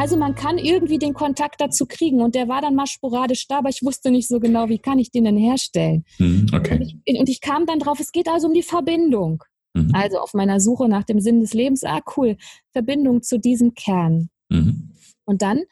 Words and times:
Also 0.00 0.16
man 0.16 0.34
kann 0.34 0.56
irgendwie 0.56 0.96
den 0.96 1.12
Kontakt 1.12 1.60
dazu 1.60 1.84
kriegen 1.84 2.22
und 2.22 2.34
der 2.34 2.48
war 2.48 2.62
dann 2.62 2.74
mal 2.74 2.86
sporadisch 2.86 3.46
da, 3.46 3.58
aber 3.58 3.68
ich 3.68 3.82
wusste 3.82 4.10
nicht 4.10 4.28
so 4.28 4.40
genau, 4.40 4.70
wie 4.70 4.78
kann 4.78 4.98
ich 4.98 5.10
den 5.10 5.24
denn 5.24 5.36
herstellen. 5.36 6.06
Mhm, 6.18 6.46
okay. 6.54 6.76
Und 6.76 6.80
ich, 7.04 7.20
und 7.20 7.28
ich 7.28 7.42
kam 7.42 7.66
dann 7.66 7.80
drauf, 7.80 8.00
es 8.00 8.10
geht 8.10 8.26
also 8.26 8.48
um 8.48 8.54
die 8.54 8.62
Verbindung. 8.62 9.44
Mhm. 9.74 9.90
Also 9.92 10.16
auf 10.16 10.32
meiner 10.32 10.58
Suche 10.58 10.88
nach 10.88 11.04
dem 11.04 11.20
Sinn 11.20 11.40
des 11.40 11.52
Lebens, 11.52 11.84
ah 11.84 12.00
cool, 12.16 12.38
Verbindung 12.72 13.20
zu 13.20 13.38
diesem 13.38 13.74
Kern. 13.74 14.30
Mhm. 14.48 14.92
Und 15.26 15.42
dann 15.42 15.64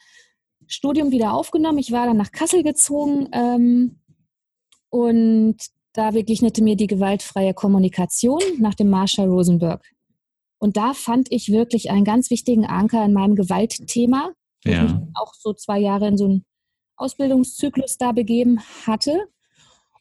Studium 0.67 1.11
wieder 1.11 1.33
aufgenommen. 1.33 1.79
Ich 1.79 1.91
war 1.91 2.05
dann 2.05 2.19
nach 2.19 2.31
Kassel 2.31 2.63
gezogen 2.63 3.31
ähm, 3.33 3.97
und 4.91 5.57
da 5.95 6.11
begegnete 6.11 6.63
mir 6.63 6.77
die 6.77 6.87
gewaltfreie 6.87 7.55
Kommunikation 7.55 8.43
nach 8.59 8.75
dem 8.75 8.91
Marshall 8.91 9.29
Rosenberg. 9.29 9.83
Und 10.59 10.77
da 10.77 10.93
fand 10.95 11.31
ich 11.31 11.51
wirklich 11.53 11.91
einen 11.91 12.05
ganz 12.05 12.31
wichtigen 12.31 12.67
Anker 12.67 13.05
in 13.05 13.13
meinem 13.13 13.37
Gewaltthema, 13.37 14.33
Ja. 14.65 14.85
ich 14.87 14.93
mich 14.93 15.03
auch 15.15 15.33
so 15.35 15.53
zwei 15.55 15.79
Jahre 15.79 16.09
in 16.09 16.17
so 16.19 16.25
einen 16.25 16.45
Ausbildungszyklus 16.97 17.97
da 17.97 18.13
begeben 18.13 18.61
hatte. 18.87 19.29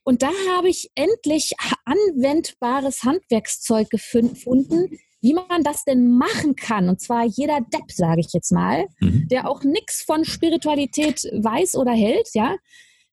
Und 0.03 0.21
da 0.23 0.29
habe 0.55 0.69
ich 0.69 0.89
endlich 0.95 1.51
anwendbares 1.85 3.03
Handwerkszeug 3.03 3.89
gefunden, 3.89 4.97
wie 5.21 5.33
man 5.33 5.63
das 5.63 5.83
denn 5.83 6.17
machen 6.17 6.55
kann. 6.55 6.89
Und 6.89 7.01
zwar 7.01 7.25
jeder 7.25 7.59
Depp, 7.61 7.91
sage 7.91 8.21
ich 8.21 8.33
jetzt 8.33 8.51
mal, 8.51 8.85
Mhm. 9.01 9.27
der 9.29 9.49
auch 9.49 9.63
nichts 9.63 10.03
von 10.03 10.23
Spiritualität 10.25 11.23
weiß 11.33 11.75
oder 11.75 11.91
hält, 11.91 12.29
ja, 12.33 12.55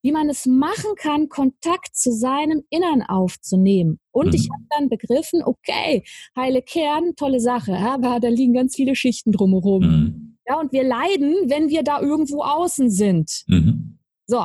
wie 0.04 0.12
man 0.12 0.28
es 0.28 0.44
machen 0.44 0.94
kann, 0.96 1.30
Kontakt 1.30 1.96
zu 1.96 2.12
seinem 2.12 2.62
Innern 2.68 3.00
aufzunehmen. 3.02 3.98
Und 4.12 4.28
Mhm. 4.28 4.34
ich 4.34 4.48
habe 4.52 4.62
dann 4.70 4.88
begriffen, 4.90 5.42
okay, 5.42 6.04
heile 6.36 6.60
Kern, 6.60 7.14
tolle 7.16 7.40
Sache, 7.40 7.74
aber 7.78 8.20
da 8.20 8.28
liegen 8.28 8.52
ganz 8.52 8.76
viele 8.76 8.94
Schichten 8.94 9.32
drumherum. 9.32 9.82
Mhm. 9.82 10.36
Ja, 10.46 10.60
und 10.60 10.72
wir 10.72 10.84
leiden, 10.84 11.48
wenn 11.48 11.70
wir 11.70 11.82
da 11.82 12.00
irgendwo 12.02 12.42
außen 12.42 12.90
sind. 12.90 13.44
Mhm. 13.48 13.98
So, 14.26 14.44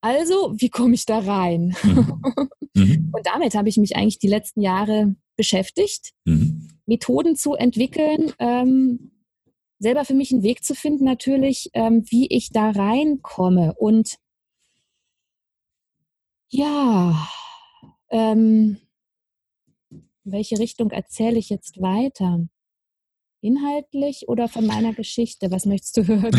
also, 0.00 0.54
wie 0.58 0.70
komme 0.70 0.94
ich 0.94 1.06
da 1.06 1.20
rein? 1.20 1.74
Mhm. 1.82 2.22
Mhm. 2.76 3.10
Und 3.16 3.26
damit 3.26 3.54
habe 3.54 3.70
ich 3.70 3.78
mich 3.78 3.96
eigentlich 3.96 4.18
die 4.18 4.28
letzten 4.28 4.60
Jahre 4.60 5.14
beschäftigt, 5.36 6.12
Mhm. 6.26 6.68
Methoden 6.84 7.34
zu 7.34 7.54
entwickeln, 7.54 8.32
ähm, 8.38 9.12
selber 9.78 10.04
für 10.04 10.12
mich 10.12 10.30
einen 10.30 10.42
Weg 10.42 10.62
zu 10.62 10.74
finden, 10.74 11.04
natürlich, 11.04 11.70
ähm, 11.72 12.04
wie 12.10 12.26
ich 12.26 12.50
da 12.50 12.70
reinkomme. 12.70 13.72
Und 13.78 14.16
ja, 16.48 17.28
ähm, 18.10 18.78
in 19.90 20.32
welche 20.32 20.58
Richtung 20.58 20.90
erzähle 20.90 21.38
ich 21.38 21.50
jetzt 21.50 21.80
weiter? 21.80 22.40
Inhaltlich 23.42 24.24
oder 24.28 24.48
von 24.48 24.66
meiner 24.66 24.92
Geschichte? 24.92 25.50
Was 25.50 25.66
möchtest 25.66 25.96
du 25.98 26.06
hören? 26.08 26.34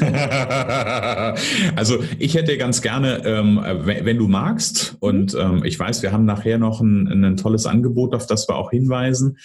also 1.76 2.02
ich 2.18 2.34
hätte 2.34 2.56
ganz 2.56 2.80
gerne, 2.80 3.24
ähm, 3.26 3.60
wenn, 3.62 4.16
du 4.16 4.28
magst, 4.28 4.96
und 5.00 5.34
ähm, 5.34 5.64
ich 5.64 5.78
weiß, 5.78 6.02
wir 6.02 6.12
haben 6.12 6.24
nachher 6.24 6.58
noch 6.58 6.80
ein, 6.80 7.24
ein 7.24 7.36
tolles 7.36 7.66
Angebot, 7.66 8.14
auf 8.14 8.26
das 8.26 8.48
wir 8.48 8.56
auch 8.56 8.70
hinweisen. 8.70 9.36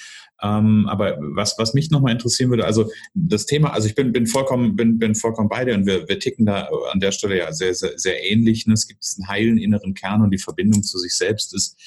Ähm, 0.41 0.87
aber 0.87 1.17
was, 1.19 1.57
was 1.57 1.73
mich 1.73 1.91
nochmal 1.91 2.13
interessieren 2.13 2.49
würde, 2.49 2.65
also 2.65 2.89
das 3.13 3.45
Thema, 3.45 3.73
also 3.73 3.87
ich 3.87 3.95
bin, 3.95 4.11
bin 4.11 4.25
vollkommen, 4.25 4.75
bin, 4.75 4.97
bin 4.97 5.15
vollkommen 5.15 5.49
bei 5.49 5.65
dir 5.65 5.75
und 5.75 5.85
wir, 5.85 6.07
wir 6.07 6.19
ticken 6.19 6.45
da 6.45 6.69
an 6.91 6.99
der 6.99 7.11
Stelle 7.11 7.37
ja 7.37 7.51
sehr, 7.51 7.75
sehr, 7.75 7.97
sehr 7.97 8.23
ähnlich. 8.23 8.65
Ne? 8.65 8.73
Es 8.73 8.87
gibt 8.87 9.05
einen 9.17 9.27
heilen 9.27 9.57
inneren 9.57 9.93
Kern 9.93 10.21
und 10.21 10.31
die 10.31 10.39
Verbindung 10.39 10.83
zu 10.83 10.97
sich 10.97 11.15
selbst 11.15 11.53
ist, 11.53 11.79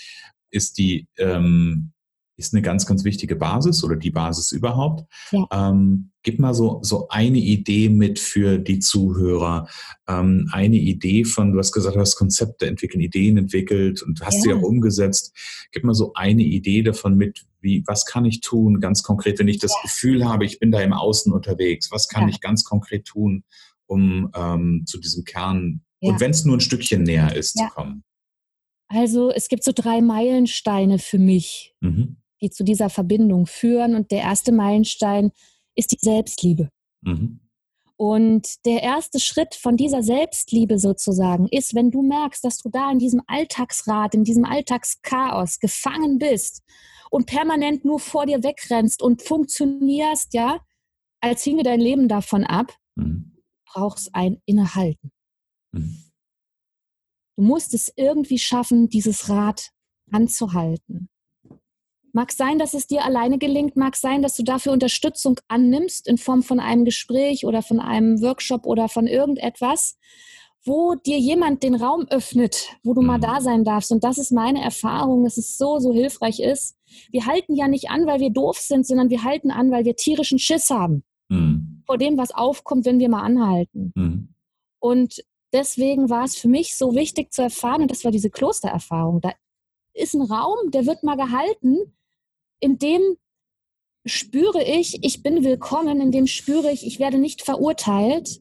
ist 0.50 0.78
die, 0.78 1.08
ähm, 1.18 1.93
ist 2.36 2.52
eine 2.52 2.62
ganz, 2.62 2.84
ganz 2.86 3.04
wichtige 3.04 3.36
Basis 3.36 3.84
oder 3.84 3.96
die 3.96 4.10
Basis 4.10 4.52
überhaupt. 4.52 5.04
Ja. 5.30 5.46
Ähm, 5.52 6.10
gib 6.22 6.38
mal 6.40 6.52
so, 6.54 6.80
so 6.82 7.06
eine 7.08 7.38
Idee 7.38 7.88
mit 7.88 8.18
für 8.18 8.58
die 8.58 8.80
Zuhörer. 8.80 9.68
Ähm, 10.08 10.48
eine 10.52 10.76
Idee 10.76 11.24
von, 11.24 11.52
du 11.52 11.58
hast 11.58 11.72
gesagt, 11.72 11.94
du 11.96 12.00
hast 12.00 12.16
Konzepte 12.16 12.66
entwickeln, 12.66 13.00
Ideen 13.00 13.36
entwickelt 13.36 14.02
und 14.02 14.20
hast 14.22 14.42
sie 14.42 14.48
Ja. 14.50 14.56
auch 14.56 14.62
umgesetzt. 14.62 15.32
Gib 15.72 15.84
mal 15.84 15.94
so 15.94 16.12
eine 16.14 16.42
Idee 16.42 16.82
davon 16.82 17.16
mit, 17.16 17.44
wie, 17.60 17.82
was 17.86 18.04
kann 18.04 18.24
ich 18.24 18.40
tun, 18.40 18.80
ganz 18.80 19.02
konkret, 19.02 19.38
wenn 19.38 19.48
ich 19.48 19.58
das 19.58 19.74
Gefühl 19.82 20.24
habe, 20.28 20.44
ich 20.44 20.58
bin 20.58 20.72
da 20.72 20.80
im 20.80 20.92
Außen 20.92 21.32
unterwegs, 21.32 21.90
was 21.92 22.08
kann 22.08 22.24
Ja. 22.24 22.28
ich 22.30 22.40
ganz 22.40 22.64
konkret 22.64 23.04
tun, 23.04 23.44
um 23.86 24.30
ähm, 24.34 24.82
zu 24.86 24.98
diesem 24.98 25.24
Kern, 25.24 25.82
Ja. 26.00 26.12
und 26.12 26.20
wenn 26.20 26.30
es 26.32 26.44
nur 26.44 26.56
ein 26.56 26.60
Stückchen 26.60 27.04
näher 27.04 27.34
ist, 27.36 27.58
Ja. 27.58 27.68
zu 27.68 27.74
kommen. 27.74 28.02
Also, 28.88 29.30
es 29.30 29.48
gibt 29.48 29.64
so 29.64 29.72
drei 29.74 30.00
Meilensteine 30.02 30.98
für 30.98 31.18
mich. 31.18 31.74
Mhm. 31.80 32.16
Die 32.44 32.50
zu 32.50 32.64
dieser 32.64 32.90
Verbindung 32.90 33.46
führen. 33.46 33.94
Und 33.94 34.10
der 34.10 34.20
erste 34.20 34.52
Meilenstein 34.52 35.32
ist 35.74 35.92
die 35.92 35.98
Selbstliebe. 36.00 36.68
Mhm. 37.02 37.40
Und 37.96 38.66
der 38.66 38.82
erste 38.82 39.20
Schritt 39.20 39.54
von 39.54 39.76
dieser 39.76 40.02
Selbstliebe 40.02 40.78
sozusagen 40.78 41.48
ist, 41.48 41.74
wenn 41.74 41.90
du 41.90 42.02
merkst, 42.02 42.44
dass 42.44 42.58
du 42.58 42.68
da 42.68 42.90
in 42.90 42.98
diesem 42.98 43.22
Alltagsrad, 43.26 44.14
in 44.14 44.24
diesem 44.24 44.44
Alltagschaos 44.44 45.60
gefangen 45.60 46.18
bist 46.18 46.62
und 47.10 47.26
permanent 47.26 47.84
nur 47.84 48.00
vor 48.00 48.26
dir 48.26 48.42
wegrennst 48.42 49.00
und 49.00 49.22
funktionierst, 49.22 50.34
ja, 50.34 50.60
als 51.20 51.44
hinge 51.44 51.62
dein 51.62 51.80
Leben 51.80 52.08
davon 52.08 52.44
ab, 52.44 52.76
Mhm. 52.96 53.32
brauchst 53.66 54.14
ein 54.14 54.40
Innehalten. 54.44 55.10
Mhm. 55.72 56.04
Du 57.36 57.42
musst 57.42 57.74
es 57.74 57.92
irgendwie 57.96 58.38
schaffen, 58.38 58.88
dieses 58.88 59.28
Rad 59.28 59.70
anzuhalten. 60.12 61.08
Mag 62.14 62.30
sein, 62.30 62.60
dass 62.60 62.74
es 62.74 62.86
dir 62.86 63.04
alleine 63.04 63.38
gelingt, 63.38 63.74
mag 63.76 63.96
sein, 63.96 64.22
dass 64.22 64.36
du 64.36 64.44
dafür 64.44 64.70
Unterstützung 64.72 65.40
annimmst 65.48 66.06
in 66.06 66.16
Form 66.16 66.44
von 66.44 66.60
einem 66.60 66.84
Gespräch 66.84 67.44
oder 67.44 67.60
von 67.60 67.80
einem 67.80 68.22
Workshop 68.22 68.66
oder 68.66 68.88
von 68.88 69.08
irgendetwas, 69.08 69.98
wo 70.64 70.94
dir 70.94 71.18
jemand 71.18 71.64
den 71.64 71.74
Raum 71.74 72.06
öffnet, 72.08 72.68
wo 72.84 72.94
du 72.94 73.02
mal 73.02 73.18
Mhm. 73.18 73.22
da 73.22 73.40
sein 73.40 73.64
darfst. 73.64 73.90
Und 73.90 74.04
das 74.04 74.16
ist 74.18 74.30
meine 74.30 74.62
Erfahrung, 74.62 75.24
dass 75.24 75.36
es 75.38 75.58
so, 75.58 75.80
so 75.80 75.92
hilfreich 75.92 76.38
ist. 76.38 76.76
Wir 77.10 77.26
halten 77.26 77.56
ja 77.56 77.66
nicht 77.66 77.90
an, 77.90 78.06
weil 78.06 78.20
wir 78.20 78.30
doof 78.30 78.58
sind, 78.58 78.86
sondern 78.86 79.10
wir 79.10 79.24
halten 79.24 79.50
an, 79.50 79.72
weil 79.72 79.84
wir 79.84 79.96
tierischen 79.96 80.38
Schiss 80.38 80.70
haben 80.70 81.02
Mhm. 81.28 81.82
vor 81.84 81.98
dem, 81.98 82.16
was 82.16 82.30
aufkommt, 82.30 82.84
wenn 82.84 83.00
wir 83.00 83.08
mal 83.08 83.22
anhalten. 83.22 83.92
Mhm. 83.96 84.28
Und 84.78 85.24
deswegen 85.52 86.10
war 86.10 86.22
es 86.24 86.36
für 86.36 86.48
mich 86.48 86.76
so 86.76 86.94
wichtig 86.94 87.32
zu 87.32 87.42
erfahren, 87.42 87.82
und 87.82 87.90
das 87.90 88.04
war 88.04 88.12
diese 88.12 88.30
Klostererfahrung. 88.30 89.20
Da 89.20 89.32
ist 89.94 90.14
ein 90.14 90.22
Raum, 90.22 90.70
der 90.70 90.86
wird 90.86 91.02
mal 91.02 91.16
gehalten, 91.16 91.92
in 92.64 92.78
dem 92.78 93.02
spüre 94.06 94.62
ich, 94.64 95.04
ich 95.04 95.22
bin 95.22 95.44
willkommen, 95.44 96.00
in 96.00 96.10
dem 96.12 96.26
spüre 96.26 96.72
ich, 96.72 96.86
ich 96.86 96.98
werde 96.98 97.18
nicht 97.18 97.42
verurteilt. 97.42 98.40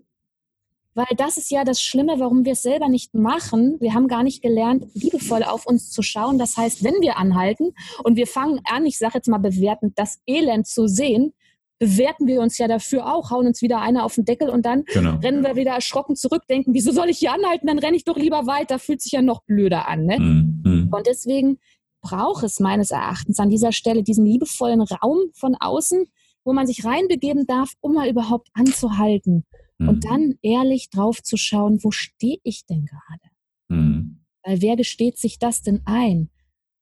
Weil 0.95 1.07
das 1.17 1.35
ist 1.35 1.51
ja 1.51 1.65
das 1.65 1.81
Schlimme, 1.81 2.19
warum 2.19 2.45
wir 2.45 2.53
es 2.53 2.61
selber 2.61 2.87
nicht 2.87 3.13
machen. 3.15 3.75
Wir 3.81 3.93
haben 3.93 4.07
gar 4.07 4.23
nicht 4.23 4.41
gelernt, 4.41 4.85
liebevoll 4.93 5.43
auf 5.43 5.65
uns 5.65 5.89
zu 5.89 6.03
schauen. 6.03 6.37
Das 6.37 6.55
heißt, 6.55 6.85
wenn 6.85 7.01
wir 7.01 7.17
anhalten 7.17 7.73
und 8.03 8.15
wir 8.15 8.27
fangen 8.27 8.61
an, 8.63 8.85
ich 8.85 8.97
sage 8.97 9.15
jetzt 9.15 9.27
mal 9.27 9.39
bewertend, 9.39 9.93
das 9.97 10.21
Elend 10.25 10.67
zu 10.67 10.87
sehen, 10.87 11.33
bewerten 11.79 12.25
wir 12.25 12.39
uns 12.39 12.57
ja 12.59 12.69
dafür 12.69 13.13
auch, 13.13 13.29
hauen 13.29 13.47
uns 13.47 13.61
wieder 13.61 13.81
einer 13.81 14.05
auf 14.05 14.15
den 14.15 14.23
Deckel 14.23 14.49
und 14.49 14.65
dann 14.65 14.85
Genau. 14.85 15.17
rennen 15.17 15.43
wir 15.43 15.57
wieder 15.57 15.71
erschrocken 15.71 16.15
zurück, 16.15 16.43
denken, 16.49 16.73
wieso 16.73 16.93
soll 16.93 17.09
ich 17.09 17.17
hier 17.17 17.33
anhalten? 17.33 17.67
Dann 17.67 17.79
renne 17.79 17.97
ich 17.97 18.05
doch 18.05 18.15
lieber 18.15 18.47
weiter, 18.47 18.79
fühlt 18.79 19.01
sich 19.01 19.11
ja 19.11 19.21
noch 19.21 19.43
blöder 19.43 19.89
an. 19.89 20.05
Ne? 20.05 20.17
Mhm. 20.17 20.61
Mhm. 20.63 20.93
Und 20.93 21.07
deswegen 21.07 21.59
braucht 22.03 22.43
es 22.43 22.59
meines 22.59 22.91
Erachtens 22.91 23.39
an 23.39 23.49
dieser 23.49 23.71
Stelle 23.71 24.03
diesen 24.03 24.25
liebevollen 24.25 24.81
Raum 24.81 25.17
von 25.33 25.55
außen, 25.55 26.05
wo 26.43 26.53
man 26.53 26.67
sich 26.67 26.85
reinbegeben 26.85 27.47
darf, 27.47 27.73
um 27.81 27.93
mal 27.93 28.07
überhaupt 28.09 28.49
anzuhalten 28.53 29.45
Mhm. 29.79 29.89
und 29.89 30.05
dann 30.05 30.35
ehrlich 30.43 30.91
drauf 30.91 31.23
zu 31.23 31.35
schauen, 31.35 31.83
wo 31.83 31.89
stehe 31.89 32.37
ich 32.43 32.65
denn 32.67 32.85
gerade? 32.85 33.33
Mhm. 33.69 34.19
Weil 34.43 34.61
wer 34.61 34.75
gesteht 34.75 35.17
sich 35.17 35.39
das 35.39 35.63
denn 35.63 35.81
ein, 35.85 36.29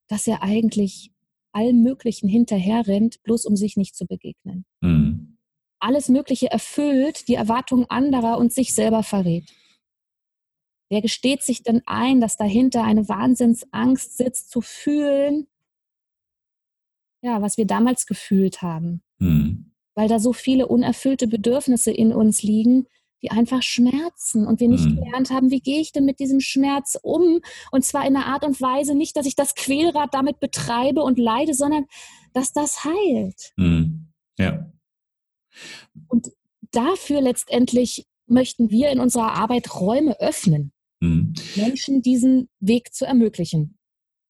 dass 0.10 0.28
er 0.28 0.44
eigentlich 0.44 1.12
allem 1.54 1.82
Möglichen 1.84 2.28
hinterherrennt, 2.28 3.24
bloß 3.24 3.46
um 3.46 3.56
sich 3.56 3.78
nicht 3.78 3.96
zu 3.96 4.06
begegnen? 4.06 4.66
Mhm. 4.82 5.38
alles 5.84 6.10
Mögliche 6.10 6.52
erfüllt, 6.52 7.28
die 7.28 7.34
Erwartungen 7.34 7.86
anderer 7.90 8.38
und 8.38 8.54
sich 8.54 8.76
selber 8.76 9.02
verrät. 9.02 9.52
Wer 10.92 11.02
gesteht 11.02 11.42
sich 11.42 11.64
denn 11.64 11.82
ein, 11.86 12.20
dass 12.20 12.36
dahinter 12.36 12.84
eine 12.84 13.08
Wahnsinnsangst 13.08 14.18
sitzt, 14.18 14.52
zu 14.52 14.60
fühlen, 14.60 15.48
ja, 17.22 17.42
was 17.42 17.56
wir 17.56 17.66
damals 17.66 18.06
gefühlt 18.06 18.62
haben? 18.62 19.02
Mhm. 19.18 19.72
Weil 19.96 20.10
da 20.10 20.20
so 20.20 20.34
viele 20.34 20.68
unerfüllte 20.68 21.28
Bedürfnisse 21.28 21.92
in 21.92 22.12
uns 22.12 22.44
liegen, 22.44 22.88
die 23.22 23.32
einfach 23.32 23.64
schmerzen 23.64 24.46
und 24.46 24.60
wir 24.60 24.68
nicht 24.68 24.84
Mhm. 24.84 24.96
gelernt 24.98 25.30
haben, 25.30 25.50
wie 25.50 25.62
gehe 25.62 25.80
ich 25.80 25.94
denn 25.94 26.04
mit 26.04 26.20
diesem 26.20 26.42
Schmerz 26.42 27.00
um? 27.02 27.40
Und 27.72 27.86
zwar 27.86 28.06
in 28.06 28.18
einer 28.18 28.26
Art 28.26 28.44
und 28.44 28.60
Weise 28.60 28.94
nicht, 28.94 29.16
dass 29.16 29.26
ich 29.26 29.36
das 29.38 29.56
Quälrad 29.56 30.14
damit 30.14 30.42
betreibe 30.42 31.04
und 31.04 31.18
leide, 31.18 31.54
sondern 31.54 31.86
dass 32.34 32.52
das 32.52 32.84
heilt. 32.84 33.54
Mhm. 33.56 34.08
Ja. 34.38 34.70
Und 36.10 36.34
dafür 36.72 37.22
letztendlich 37.22 38.08
möchten 38.26 38.70
wir 38.72 38.90
in 38.90 39.00
unserer 39.00 39.36
Arbeit 39.36 39.74
Räume 39.80 40.20
öffnen, 40.20 40.74
Mhm. 41.02 41.34
Menschen 41.56 42.02
diesen 42.02 42.48
Weg 42.60 42.94
zu 42.94 43.06
ermöglichen. 43.06 43.78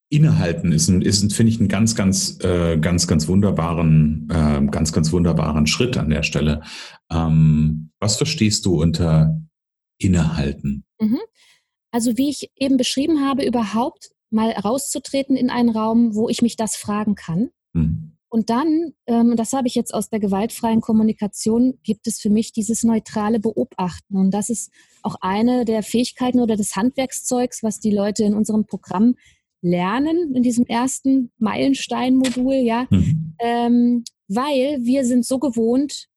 Innehalten 0.10 0.74
ist, 0.74 0.90
ein, 0.90 1.02
ist 1.02 1.24
ein, 1.24 1.30
finde 1.30 1.52
ich, 1.52 1.60
einen 1.60 1.70
ganz, 1.70 1.96
ganz, 1.96 2.38
äh, 2.44 2.78
ganz, 2.78 3.08
ganz 3.08 3.30
wunderbaren, 3.30 4.28
äh, 4.30 4.66
ganz, 4.70 4.92
ganz 4.92 5.14
wunderbaren 5.14 5.68
Schritt 5.68 5.96
an 5.96 6.10
der 6.10 6.24
Stelle. 6.24 6.64
Ähm, 7.10 7.92
was 8.00 8.18
verstehst 8.18 8.66
du 8.66 8.82
unter 8.82 9.42
Innehalten? 9.98 10.84
Mhm. 11.00 11.20
Also 11.92 12.18
wie 12.18 12.30
ich 12.30 12.52
eben 12.58 12.76
beschrieben 12.76 13.22
habe, 13.22 13.46
überhaupt 13.46 14.12
mal 14.30 14.52
rauszutreten 14.52 15.38
in 15.38 15.50
einen 15.50 15.70
Raum, 15.70 16.14
wo 16.16 16.28
ich 16.28 16.42
mich 16.42 16.58
das 16.58 16.76
fragen 16.76 17.16
kann. 17.16 17.52
Mhm. 17.74 18.18
Und 18.32 18.50
dann, 18.50 18.94
ähm, 19.08 19.36
das 19.36 19.52
habe 19.52 19.68
ich 19.68 19.76
jetzt 19.76 19.94
aus 19.94 20.10
der 20.10 20.22
gewaltfreien 20.22 20.80
Kommunikation, 20.80 21.78
gibt 21.84 22.08
es 22.08 22.22
für 22.22 22.30
mich 22.30 22.54
dieses 22.54 22.84
neutrale 22.84 23.42
Beobachten. 23.42 24.16
Und 24.16 24.32
das 24.32 24.50
ist 24.50 24.72
auch 25.04 25.16
eine 25.20 25.66
der 25.66 25.84
Fähigkeiten 25.84 26.40
oder 26.40 26.56
des 26.56 26.78
Handwerkszeugs, 26.78 27.62
was 27.62 27.82
die 27.82 27.92
Leute 27.92 28.24
in 28.24 28.34
unserem 28.34 28.66
Programm 28.66 29.16
lernen, 29.62 30.34
in 30.34 30.44
diesem 30.44 30.66
ersten 30.66 31.34
Meilenstein-Modul, 31.40 32.54
ja. 32.54 32.88
Mhm. 32.90 33.36
Ähm, 33.40 34.04
weil 34.30 34.80
wir 34.82 35.04
sind 35.04 35.26
so 35.26 35.38
gewohnt, 35.38 36.08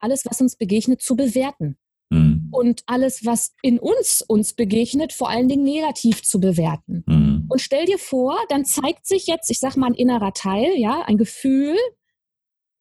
alles, 0.00 0.24
was 0.26 0.40
uns 0.40 0.56
begegnet, 0.56 1.02
zu 1.02 1.14
bewerten. 1.14 1.76
Mhm. 2.10 2.48
Und 2.50 2.82
alles, 2.86 3.24
was 3.24 3.54
in 3.62 3.78
uns 3.78 4.22
uns 4.22 4.52
begegnet, 4.52 5.12
vor 5.12 5.28
allen 5.28 5.48
Dingen 5.48 5.64
negativ 5.64 6.22
zu 6.22 6.40
bewerten. 6.40 7.04
Mhm. 7.06 7.46
Und 7.48 7.60
stell 7.60 7.86
dir 7.86 7.98
vor, 7.98 8.36
dann 8.48 8.64
zeigt 8.64 9.06
sich 9.06 9.26
jetzt, 9.26 9.50
ich 9.50 9.58
sag 9.58 9.76
mal, 9.76 9.88
ein 9.88 9.94
innerer 9.94 10.32
Teil, 10.32 10.72
ja, 10.76 11.02
ein 11.02 11.18
Gefühl, 11.18 11.76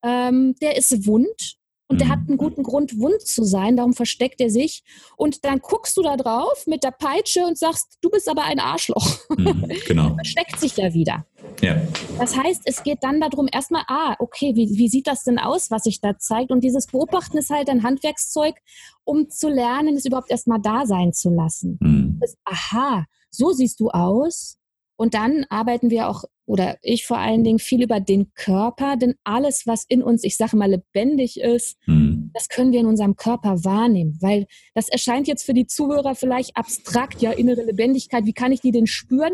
ähm, 0.03 0.55
der 0.61 0.77
ist 0.77 1.07
wund 1.07 1.57
und 1.87 2.01
der 2.01 2.09
hat 2.09 2.21
mhm. 2.21 2.29
einen 2.29 2.37
guten 2.37 2.63
Grund, 2.63 2.99
wund 2.99 3.21
zu 3.21 3.43
sein, 3.43 3.77
darum 3.77 3.93
versteckt 3.93 4.41
er 4.41 4.49
sich. 4.49 4.83
Und 5.15 5.45
dann 5.45 5.59
guckst 5.59 5.95
du 5.97 6.01
da 6.01 6.17
drauf 6.17 6.65
mit 6.65 6.83
der 6.83 6.91
Peitsche 6.91 7.45
und 7.45 7.57
sagst, 7.57 7.97
du 8.01 8.09
bist 8.09 8.27
aber 8.29 8.43
ein 8.45 8.59
Arschloch. 8.59 9.17
Mhm, 9.37 9.71
genau. 9.87 10.15
versteckt 10.15 10.59
sich 10.59 10.77
ja 10.77 10.93
wieder. 10.93 11.25
Ja. 11.61 11.81
Das 12.17 12.37
heißt, 12.37 12.61
es 12.65 12.83
geht 12.83 12.99
dann 13.01 13.21
darum, 13.21 13.47
erstmal, 13.51 13.83
ah, 13.87 14.15
okay, 14.19 14.53
wie, 14.55 14.77
wie 14.77 14.87
sieht 14.87 15.07
das 15.07 15.23
denn 15.23 15.39
aus, 15.39 15.71
was 15.71 15.83
sich 15.83 16.01
da 16.01 16.17
zeigt? 16.17 16.51
Und 16.51 16.63
dieses 16.63 16.87
Beobachten 16.87 17.37
ist 17.37 17.49
halt 17.49 17.69
ein 17.69 17.83
Handwerkszeug, 17.83 18.55
um 19.03 19.29
zu 19.29 19.49
lernen, 19.49 19.95
es 19.95 20.05
überhaupt 20.05 20.31
erstmal 20.31 20.61
da 20.61 20.85
sein 20.85 21.13
zu 21.13 21.29
lassen. 21.29 21.77
Mhm. 21.81 22.17
Das, 22.19 22.35
aha, 22.45 23.05
so 23.29 23.51
siehst 23.51 23.79
du 23.79 23.89
aus. 23.89 24.57
Und 24.95 25.15
dann 25.15 25.45
arbeiten 25.49 25.89
wir 25.89 26.07
auch, 26.07 26.23
oder 26.45 26.77
ich 26.81 27.05
vor 27.05 27.17
allen 27.17 27.43
Dingen, 27.43 27.59
viel 27.59 27.83
über 27.83 27.99
den 27.99 28.33
Körper, 28.35 28.95
denn 28.95 29.15
alles, 29.23 29.65
was 29.65 29.85
in 29.87 30.03
uns, 30.03 30.23
ich 30.23 30.37
sage 30.37 30.55
mal, 30.55 30.69
lebendig 30.69 31.39
ist, 31.39 31.77
mhm. 31.87 32.31
das 32.33 32.47
können 32.47 32.71
wir 32.71 32.79
in 32.79 32.85
unserem 32.85 33.15
Körper 33.15 33.63
wahrnehmen. 33.63 34.17
Weil 34.21 34.45
das 34.75 34.89
erscheint 34.89 35.27
jetzt 35.27 35.45
für 35.45 35.53
die 35.53 35.67
Zuhörer 35.67 36.15
vielleicht 36.15 36.55
abstrakt, 36.55 37.21
ja, 37.21 37.31
innere 37.31 37.63
Lebendigkeit, 37.63 38.25
wie 38.25 38.33
kann 38.33 38.51
ich 38.51 38.61
die 38.61 38.71
denn 38.71 38.87
spüren? 38.87 39.33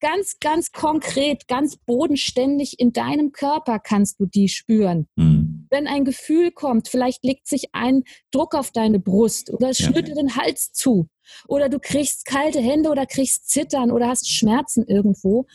Ganz, 0.00 0.38
ganz 0.40 0.72
konkret, 0.72 1.48
ganz 1.48 1.76
bodenständig 1.76 2.78
in 2.78 2.92
deinem 2.92 3.32
Körper 3.32 3.78
kannst 3.78 4.20
du 4.20 4.26
die 4.26 4.48
spüren. 4.48 5.08
Mhm. 5.16 5.66
Wenn 5.70 5.86
ein 5.86 6.04
Gefühl 6.04 6.50
kommt, 6.50 6.88
vielleicht 6.88 7.24
legt 7.24 7.48
sich 7.48 7.74
ein 7.74 8.04
Druck 8.30 8.54
auf 8.54 8.70
deine 8.70 9.00
Brust 9.00 9.50
oder 9.50 9.70
es 9.70 9.78
schnürt 9.78 10.08
dir 10.08 10.14
den 10.14 10.36
Hals 10.36 10.72
zu 10.72 11.08
oder 11.48 11.68
du 11.68 11.78
kriegst 11.78 12.24
kalte 12.24 12.60
Hände 12.60 12.90
oder 12.90 13.06
kriegst 13.06 13.48
Zittern 13.48 13.90
oder 13.90 14.08
hast 14.08 14.30
Schmerzen 14.30 14.84
irgendwo. 14.86 15.46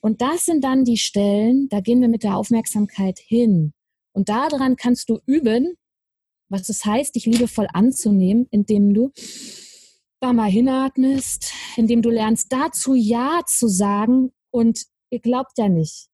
Und 0.00 0.20
das 0.20 0.44
sind 0.44 0.62
dann 0.62 0.84
die 0.84 0.98
Stellen, 0.98 1.68
da 1.68 1.80
gehen 1.80 2.00
wir 2.00 2.08
mit 2.08 2.22
der 2.22 2.36
Aufmerksamkeit 2.36 3.18
hin. 3.18 3.72
Und 4.12 4.28
daran 4.28 4.76
kannst 4.76 5.08
du 5.08 5.18
üben, 5.26 5.74
was 6.48 6.68
es 6.68 6.84
heißt, 6.84 7.14
dich 7.14 7.26
liebevoll 7.26 7.66
anzunehmen, 7.72 8.46
indem 8.50 8.94
du 8.94 9.10
da 10.20 10.32
mal 10.32 10.50
hinatmest, 10.50 11.52
indem 11.76 12.02
du 12.02 12.10
lernst, 12.10 12.52
dazu 12.52 12.94
Ja 12.94 13.42
zu 13.46 13.68
sagen. 13.68 14.32
Und 14.50 14.86
ihr 15.10 15.20
glaubt 15.20 15.58
ja 15.58 15.68
nicht, 15.68 16.08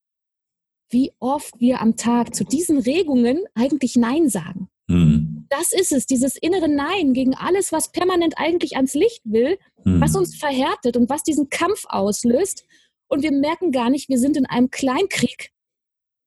wie 0.90 1.12
oft 1.18 1.54
wir 1.58 1.80
am 1.80 1.96
Tag 1.96 2.34
zu 2.34 2.44
diesen 2.44 2.78
Regungen 2.78 3.40
eigentlich 3.54 3.96
Nein 3.96 4.28
sagen. 4.28 4.68
Mhm. 4.88 5.46
Das 5.48 5.72
ist 5.72 5.92
es, 5.92 6.06
dieses 6.06 6.36
innere 6.36 6.68
Nein 6.68 7.12
gegen 7.12 7.34
alles, 7.34 7.72
was 7.72 7.92
permanent 7.92 8.34
eigentlich 8.36 8.76
ans 8.76 8.94
Licht 8.94 9.22
will, 9.24 9.58
mhm. 9.84 10.00
was 10.00 10.16
uns 10.16 10.36
verhärtet 10.36 10.96
und 10.96 11.08
was 11.08 11.22
diesen 11.22 11.50
Kampf 11.50 11.84
auslöst. 11.88 12.64
Und 13.08 13.22
wir 13.22 13.32
merken 13.32 13.72
gar 13.72 13.90
nicht, 13.90 14.08
wir 14.08 14.18
sind 14.18 14.36
in 14.36 14.46
einem 14.46 14.70
Kleinkrieg 14.70 15.50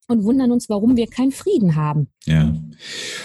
und 0.08 0.24
wundern 0.24 0.52
uns, 0.52 0.70
warum 0.70 0.98
wir 0.98 1.08
keinen 1.08 1.32
Frieden 1.32 1.76
haben. 1.76 2.08
Ja, 2.26 2.56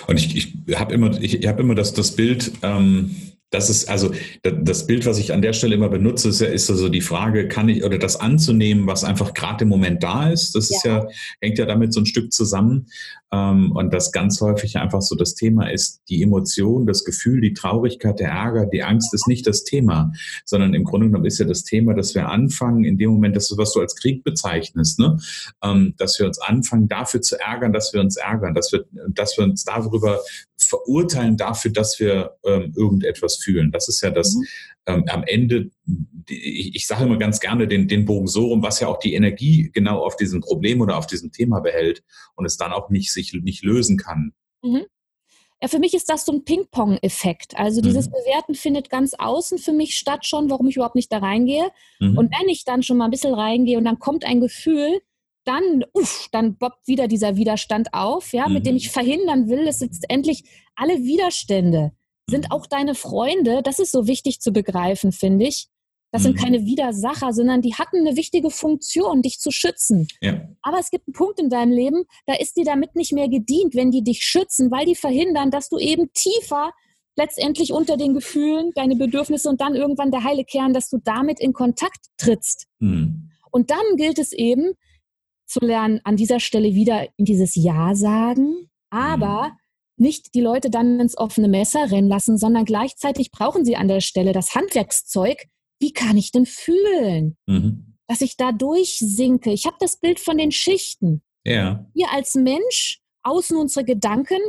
und 0.07 0.17
ich, 0.17 0.35
ich 0.67 0.79
habe 0.79 0.95
immer, 0.95 1.21
ich, 1.21 1.35
ich 1.35 1.47
hab 1.47 1.61
immer 1.61 1.75
das, 1.75 1.93
das 1.93 2.17
Bild, 2.17 2.53
ähm, 2.63 3.15
das 3.51 3.69
ist 3.69 3.89
also 3.89 4.13
das 4.43 4.87
Bild, 4.87 5.07
was 5.07 5.19
ich 5.19 5.33
an 5.33 5.43
der 5.43 5.53
Stelle 5.53 5.75
immer 5.75 5.89
benutze, 5.89 6.29
ist, 6.29 6.41
ja, 6.41 6.47
ist 6.47 6.71
also 6.71 6.89
die 6.89 7.01
Frage, 7.01 7.49
kann 7.49 7.69
ich 7.69 7.85
oder 7.85 7.99
das 7.99 8.17
anzunehmen, 8.17 8.87
was 8.87 9.03
einfach 9.03 9.35
gerade 9.35 9.65
im 9.65 9.69
Moment 9.69 10.03
da 10.03 10.31
ist. 10.31 10.55
Das 10.55 10.71
ja. 10.71 10.77
ist 10.77 10.85
ja 10.85 11.07
hängt 11.41 11.59
ja 11.59 11.67
damit 11.67 11.93
so 11.93 12.01
ein 12.01 12.07
Stück 12.07 12.33
zusammen. 12.33 12.87
Ähm, 13.33 13.73
und 13.73 13.93
das 13.93 14.13
ganz 14.13 14.41
häufig 14.41 14.77
einfach 14.77 15.03
so 15.03 15.15
das 15.15 15.35
Thema 15.35 15.71
ist, 15.71 16.01
die 16.09 16.23
Emotion, 16.23 16.87
das 16.87 17.05
Gefühl, 17.05 17.41
die 17.41 17.55
Traurigkeit, 17.55 18.19
der 18.19 18.31
Ärger, 18.31 18.67
die 18.67 18.83
Angst 18.83 19.15
ist 19.15 19.29
nicht 19.29 19.47
das 19.47 19.65
Thema, 19.65 20.13
sondern 20.45 20.75
im 20.75 20.85
Grunde 20.85 21.07
genommen 21.07 21.27
ist 21.27 21.39
ja 21.39 21.47
das 21.47 21.63
Thema, 21.65 21.95
dass 21.95 22.15
wir 22.15 22.29
anfangen, 22.29 22.85
in 22.85 22.99
dem 22.99 23.11
Moment, 23.11 23.37
das 23.37 23.51
ist, 23.51 23.59
was 23.59 23.73
du 23.73 23.81
als 23.81 23.95
Krieg 23.95 24.25
bezeichnest, 24.25 24.99
ne? 24.99 25.19
Ähm, 25.63 25.95
dass 25.97 26.19
wir 26.19 26.27
uns 26.27 26.41
anfangen, 26.41 26.89
dafür 26.89 27.21
zu 27.21 27.39
ärgern, 27.39 27.73
dass 27.73 27.93
wir 27.93 28.01
uns 28.01 28.17
ärgern, 28.17 28.55
dass 28.55 28.73
wir, 28.73 28.85
dass 29.09 29.37
wir 29.37 29.45
uns 29.45 29.65
darüber 29.65 30.21
verurteilen 30.59 31.37
dafür, 31.37 31.73
dass 31.73 31.99
wir 32.01 32.37
ähm, 32.45 32.73
irgendetwas 32.77 33.40
fühlen. 33.41 33.73
Das 33.73 33.89
ist 33.89 34.01
ja 34.03 34.11
das 34.11 34.35
mhm. 34.35 34.45
ähm, 34.87 35.05
am 35.09 35.25
Ende, 35.25 35.71
die, 35.85 36.77
ich 36.77 36.87
sage 36.87 37.05
immer 37.05 37.19
ganz 37.19 37.41
gerne 37.41 37.67
den, 37.67 37.89
den 37.89 38.05
Bogen 38.05 38.27
so 38.27 38.47
rum, 38.47 38.63
was 38.63 38.81
ja 38.81 38.89
auch 38.89 38.99
die 38.99 39.15
Energie 39.15 39.71
genau 39.73 40.05
auf 40.05 40.17
diesem 40.17 40.41
Problem 40.41 40.81
oder 40.81 40.97
auf 40.97 41.07
diesem 41.07 41.33
Thema 41.33 41.61
behält 41.61 42.03
und 42.37 42.45
es 42.45 42.57
dann 42.57 42.73
auch 42.73 42.91
nicht 42.91 43.13
sich 43.13 43.33
nicht 43.33 43.65
lösen 43.65 43.97
kann. 43.97 44.33
Mhm. 44.63 44.85
Ja, 45.63 45.69
für 45.69 45.79
mich 45.79 45.93
ist 45.93 46.09
das 46.09 46.25
so 46.25 46.33
ein 46.33 46.45
Ping-Pong-Effekt. 46.45 47.59
Also 47.59 47.83
dieses 47.83 48.07
mhm. 48.07 48.13
Bewerten 48.13 48.55
findet 48.55 48.89
ganz 48.89 49.13
außen 49.13 49.59
für 49.59 49.73
mich 49.73 49.97
statt 49.97 50.25
schon, 50.25 50.49
warum 50.49 50.69
ich 50.69 50.77
überhaupt 50.77 50.95
nicht 50.95 51.13
da 51.13 51.19
reingehe. 51.19 51.69
Mhm. 51.99 52.17
Und 52.17 52.35
wenn 52.39 52.49
ich 52.49 52.65
dann 52.65 52.83
schon 52.83 52.97
mal 52.97 53.05
ein 53.07 53.11
bisschen 53.11 53.35
reingehe 53.35 53.77
und 53.77 53.85
dann 53.85 53.99
kommt 53.99 54.25
ein 54.25 54.41
Gefühl, 54.41 55.01
dann, 55.45 55.85
uff, 55.93 56.29
dann 56.33 56.57
boppt 56.57 56.87
wieder 56.87 57.09
dieser 57.09 57.37
Widerstand 57.37 57.93
auf, 57.93 58.33
ja, 58.33 58.49
mhm. 58.49 58.55
mit 58.55 58.67
dem 58.67 58.77
ich 58.77 58.91
verhindern 58.91 59.49
will, 59.49 59.67
dass 59.67 59.81
jetzt 59.81 60.07
endlich 60.09 60.45
alle 60.77 60.99
Widerstände 61.03 61.93
sind 62.31 62.51
auch 62.51 62.67
deine 62.67 62.95
Freunde. 62.95 63.63
Das 63.63 63.79
ist 63.79 63.93
so 63.93 64.07
wichtig 64.07 64.41
zu 64.41 64.53
begreifen, 64.53 65.13
finde 65.13 65.47
ich. 65.47 65.69
Das 66.13 66.23
sind 66.23 66.37
mhm. 66.37 66.41
keine 66.41 66.65
Widersacher, 66.65 67.33
sondern 67.33 67.63
die 67.63 67.75
hatten 67.75 67.99
eine 67.99 68.17
wichtige 68.17 68.51
Funktion, 68.51 69.23
dich 69.23 69.39
zu 69.39 69.51
schützen. 69.53 70.09
Ja. 70.21 70.41
Aber 70.63 70.79
es 70.79 70.91
gibt 70.91 71.07
einen 71.07 71.15
Punkt 71.15 71.39
in 71.39 71.51
deinem 71.51 71.73
Leben, 71.73 72.05
da 72.27 72.35
ist 72.35 72.57
dir 72.57 72.65
damit 72.65 72.97
nicht 72.97 73.13
mehr 73.13 73.29
gedient, 73.29 73.75
wenn 73.75 73.93
die 73.93 74.03
dich 74.03 74.23
schützen, 74.25 74.71
weil 74.71 74.87
die 74.87 74.97
verhindern, 74.97 75.51
dass 75.51 75.69
du 75.69 75.79
eben 75.79 76.13
tiefer 76.13 76.73
letztendlich 77.17 77.73
unter 77.73 77.97
den 77.97 78.15
Gefühlen, 78.15 78.73
deine 78.75 78.97
Bedürfnisse 78.97 79.49
und 79.49 79.61
dann 79.61 79.75
irgendwann 79.75 80.11
der 80.11 80.25
heile 80.25 80.45
Kern, 80.45 80.73
dass 80.73 80.89
du 80.89 80.99
damit 80.99 81.39
in 81.39 81.53
Kontakt 81.53 82.07
trittst. 82.17 82.67
Mhm. 82.81 83.31
Und 83.53 83.71
dann 83.71 83.97
gilt 83.97 84.19
es 84.19 84.33
eben, 84.33 84.73
zu 85.47 85.61
lernen, 85.61 86.01
an 86.05 86.17
dieser 86.17 86.41
Stelle 86.41 86.75
wieder 86.75 87.09
in 87.17 87.25
dieses 87.25 87.57
Ja 87.57 87.95
sagen, 87.95 88.71
aber 88.89 89.49
mhm. 89.49 89.60
Nicht 90.01 90.35
die 90.35 90.41
Leute 90.41 90.71
dann 90.71 90.99
ins 90.99 91.17
offene 91.17 91.49
Messer 91.49 91.91
rennen 91.91 92.09
lassen, 92.09 92.39
sondern 92.39 92.65
gleichzeitig 92.65 93.31
brauchen 93.31 93.65
sie 93.65 93.77
an 93.77 93.89
der 93.89 94.01
Stelle 94.01 94.33
das 94.33 94.55
Handwerkszeug. 94.55 95.47
Wie 95.79 95.93
kann 95.93 96.17
ich 96.17 96.33
denn 96.33 96.47
fühlen? 96.47 97.37
Mhm. 97.47 97.97
Dass 98.07 98.21
ich 98.21 98.37
da 98.37 98.53
durchsinke. 98.53 99.53
Ich 99.53 99.67
habe 99.67 99.77
das 99.79 99.99
Bild 99.99 100.19
von 100.19 100.39
den 100.39 100.51
Schichten. 100.51 101.23
Ja. 101.45 101.87
Wir 101.95 102.13
als 102.13 102.35
Mensch, 102.35 103.01
außen 103.23 103.57
unsere 103.57 103.85
Gedanken, 103.85 104.41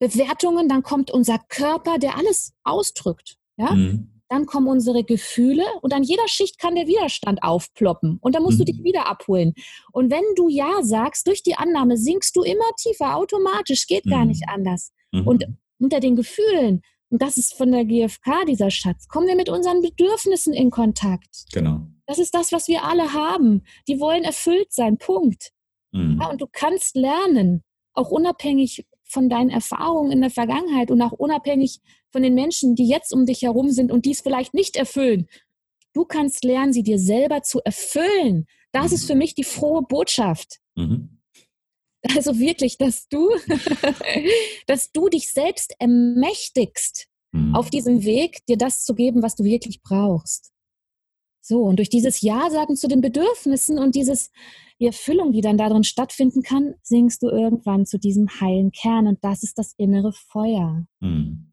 Bewertungen, 0.00 0.68
dann 0.68 0.82
kommt 0.82 1.10
unser 1.10 1.38
Körper, 1.38 1.98
der 1.98 2.16
alles 2.16 2.54
ausdrückt. 2.64 3.36
Ja? 3.58 3.72
Mhm 3.72 4.19
dann 4.30 4.46
kommen 4.46 4.68
unsere 4.68 5.02
Gefühle 5.02 5.64
und 5.82 5.92
an 5.92 6.04
jeder 6.04 6.28
Schicht 6.28 6.58
kann 6.58 6.76
der 6.76 6.86
Widerstand 6.86 7.42
aufploppen 7.42 8.18
und 8.20 8.34
dann 8.34 8.44
musst 8.44 8.60
mhm. 8.60 8.64
du 8.64 8.72
dich 8.72 8.84
wieder 8.84 9.08
abholen. 9.08 9.54
Und 9.92 10.10
wenn 10.10 10.22
du 10.36 10.48
Ja 10.48 10.82
sagst, 10.82 11.26
durch 11.26 11.42
die 11.42 11.56
Annahme 11.56 11.96
sinkst 11.96 12.36
du 12.36 12.42
immer 12.42 12.64
tiefer, 12.80 13.16
automatisch, 13.16 13.88
geht 13.88 14.06
mhm. 14.06 14.10
gar 14.10 14.24
nicht 14.24 14.44
anders. 14.48 14.92
Mhm. 15.10 15.26
Und 15.26 15.44
unter 15.80 15.98
den 15.98 16.14
Gefühlen, 16.14 16.82
und 17.10 17.20
das 17.20 17.36
ist 17.36 17.54
von 17.54 17.72
der 17.72 17.84
GfK 17.84 18.44
dieser 18.46 18.70
Schatz, 18.70 19.08
kommen 19.08 19.26
wir 19.26 19.34
mit 19.34 19.48
unseren 19.48 19.82
Bedürfnissen 19.82 20.54
in 20.54 20.70
Kontakt. 20.70 21.46
Genau. 21.52 21.80
Das 22.06 22.20
ist 22.20 22.32
das, 22.32 22.52
was 22.52 22.68
wir 22.68 22.84
alle 22.84 23.12
haben. 23.12 23.64
Die 23.88 23.98
wollen 23.98 24.22
erfüllt 24.22 24.72
sein, 24.72 24.96
Punkt. 24.98 25.50
Mhm. 25.90 26.18
Ja, 26.20 26.30
und 26.30 26.40
du 26.40 26.46
kannst 26.50 26.94
lernen, 26.94 27.64
auch 27.94 28.10
unabhängig 28.10 28.86
von 29.10 29.28
deinen 29.28 29.50
Erfahrungen 29.50 30.12
in 30.12 30.20
der 30.20 30.30
Vergangenheit 30.30 30.90
und 30.90 31.02
auch 31.02 31.12
unabhängig 31.12 31.80
von 32.10 32.22
den 32.22 32.34
Menschen, 32.34 32.74
die 32.74 32.86
jetzt 32.86 33.12
um 33.12 33.26
dich 33.26 33.42
herum 33.42 33.70
sind 33.70 33.90
und 33.90 34.04
dies 34.04 34.20
vielleicht 34.20 34.54
nicht 34.54 34.76
erfüllen. 34.76 35.28
Du 35.92 36.04
kannst 36.04 36.44
lernen, 36.44 36.72
sie 36.72 36.82
dir 36.82 36.98
selber 36.98 37.42
zu 37.42 37.60
erfüllen. 37.64 38.46
Das 38.72 38.88
mhm. 38.88 38.94
ist 38.94 39.06
für 39.06 39.14
mich 39.14 39.34
die 39.34 39.44
frohe 39.44 39.82
Botschaft. 39.82 40.60
Mhm. 40.76 41.20
Also 42.14 42.38
wirklich, 42.38 42.78
dass 42.78 43.08
du, 43.08 43.28
dass 44.66 44.92
du 44.92 45.08
dich 45.08 45.32
selbst 45.32 45.74
ermächtigst, 45.78 47.08
mhm. 47.32 47.54
auf 47.54 47.70
diesem 47.70 48.04
Weg 48.04 48.44
dir 48.46 48.56
das 48.56 48.84
zu 48.84 48.94
geben, 48.94 49.22
was 49.22 49.34
du 49.34 49.44
wirklich 49.44 49.82
brauchst. 49.82 50.52
So, 51.50 51.62
und 51.64 51.80
durch 51.80 51.88
dieses 51.88 52.20
Ja 52.20 52.48
sagen 52.48 52.76
zu 52.76 52.86
den 52.86 53.00
Bedürfnissen 53.00 53.76
und 53.76 53.96
dieses 53.96 54.30
die 54.78 54.86
Erfüllung, 54.86 55.32
die 55.32 55.40
dann 55.40 55.58
darin 55.58 55.82
stattfinden 55.82 56.44
kann, 56.44 56.76
singst 56.80 57.24
du 57.24 57.28
irgendwann 57.28 57.86
zu 57.86 57.98
diesem 57.98 58.28
heilen 58.40 58.70
Kern 58.70 59.08
und 59.08 59.18
das 59.24 59.42
ist 59.42 59.58
das 59.58 59.74
innere 59.76 60.12
Feuer. 60.12 60.86
Hm. 61.02 61.52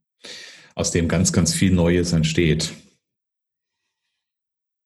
Aus 0.75 0.91
dem 0.91 1.07
ganz, 1.07 1.33
ganz 1.33 1.51
viel 1.51 1.71
Neues 1.71 2.13
entsteht. 2.13 2.73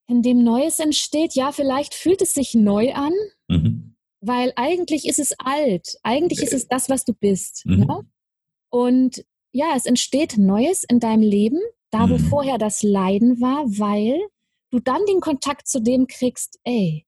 In 0.08 0.22
dem 0.22 0.46
Neues 0.46 0.80
entsteht, 0.80 1.36
ja, 1.36 1.52
vielleicht 1.52 1.94
fühlt 1.94 2.22
es 2.22 2.34
sich 2.34 2.54
neu 2.54 2.94
an, 2.94 3.12
mhm. 3.50 3.98
weil 4.22 4.54
eigentlich 4.56 5.10
ist 5.10 5.20
es 5.20 5.34
alt. 5.40 5.98
Eigentlich 6.04 6.42
ist 6.42 6.54
es 6.54 6.70
das, 6.70 6.88
was 6.88 7.04
du 7.04 7.14
bist. 7.14 7.66
Mhm. 7.66 7.84
Ja? 7.84 8.00
Und 8.70 9.26
ja, 9.52 9.74
es 9.76 9.86
entsteht 9.86 10.38
Neues 10.38 10.86
in 10.86 11.02
deinem 11.02 11.22
Leben, 11.22 11.60
da 11.90 12.10
wo 12.10 12.18
mhm. 12.18 12.30
vorher 12.30 12.58
das 12.58 12.82
Leiden 12.82 13.42
war, 13.42 13.66
weil 13.66 14.22
du 14.72 14.80
dann 14.80 15.06
den 15.06 15.20
Kontakt 15.20 15.68
zu 15.68 15.82
dem 15.82 16.08
kriegst, 16.08 16.60
ey, 16.64 17.06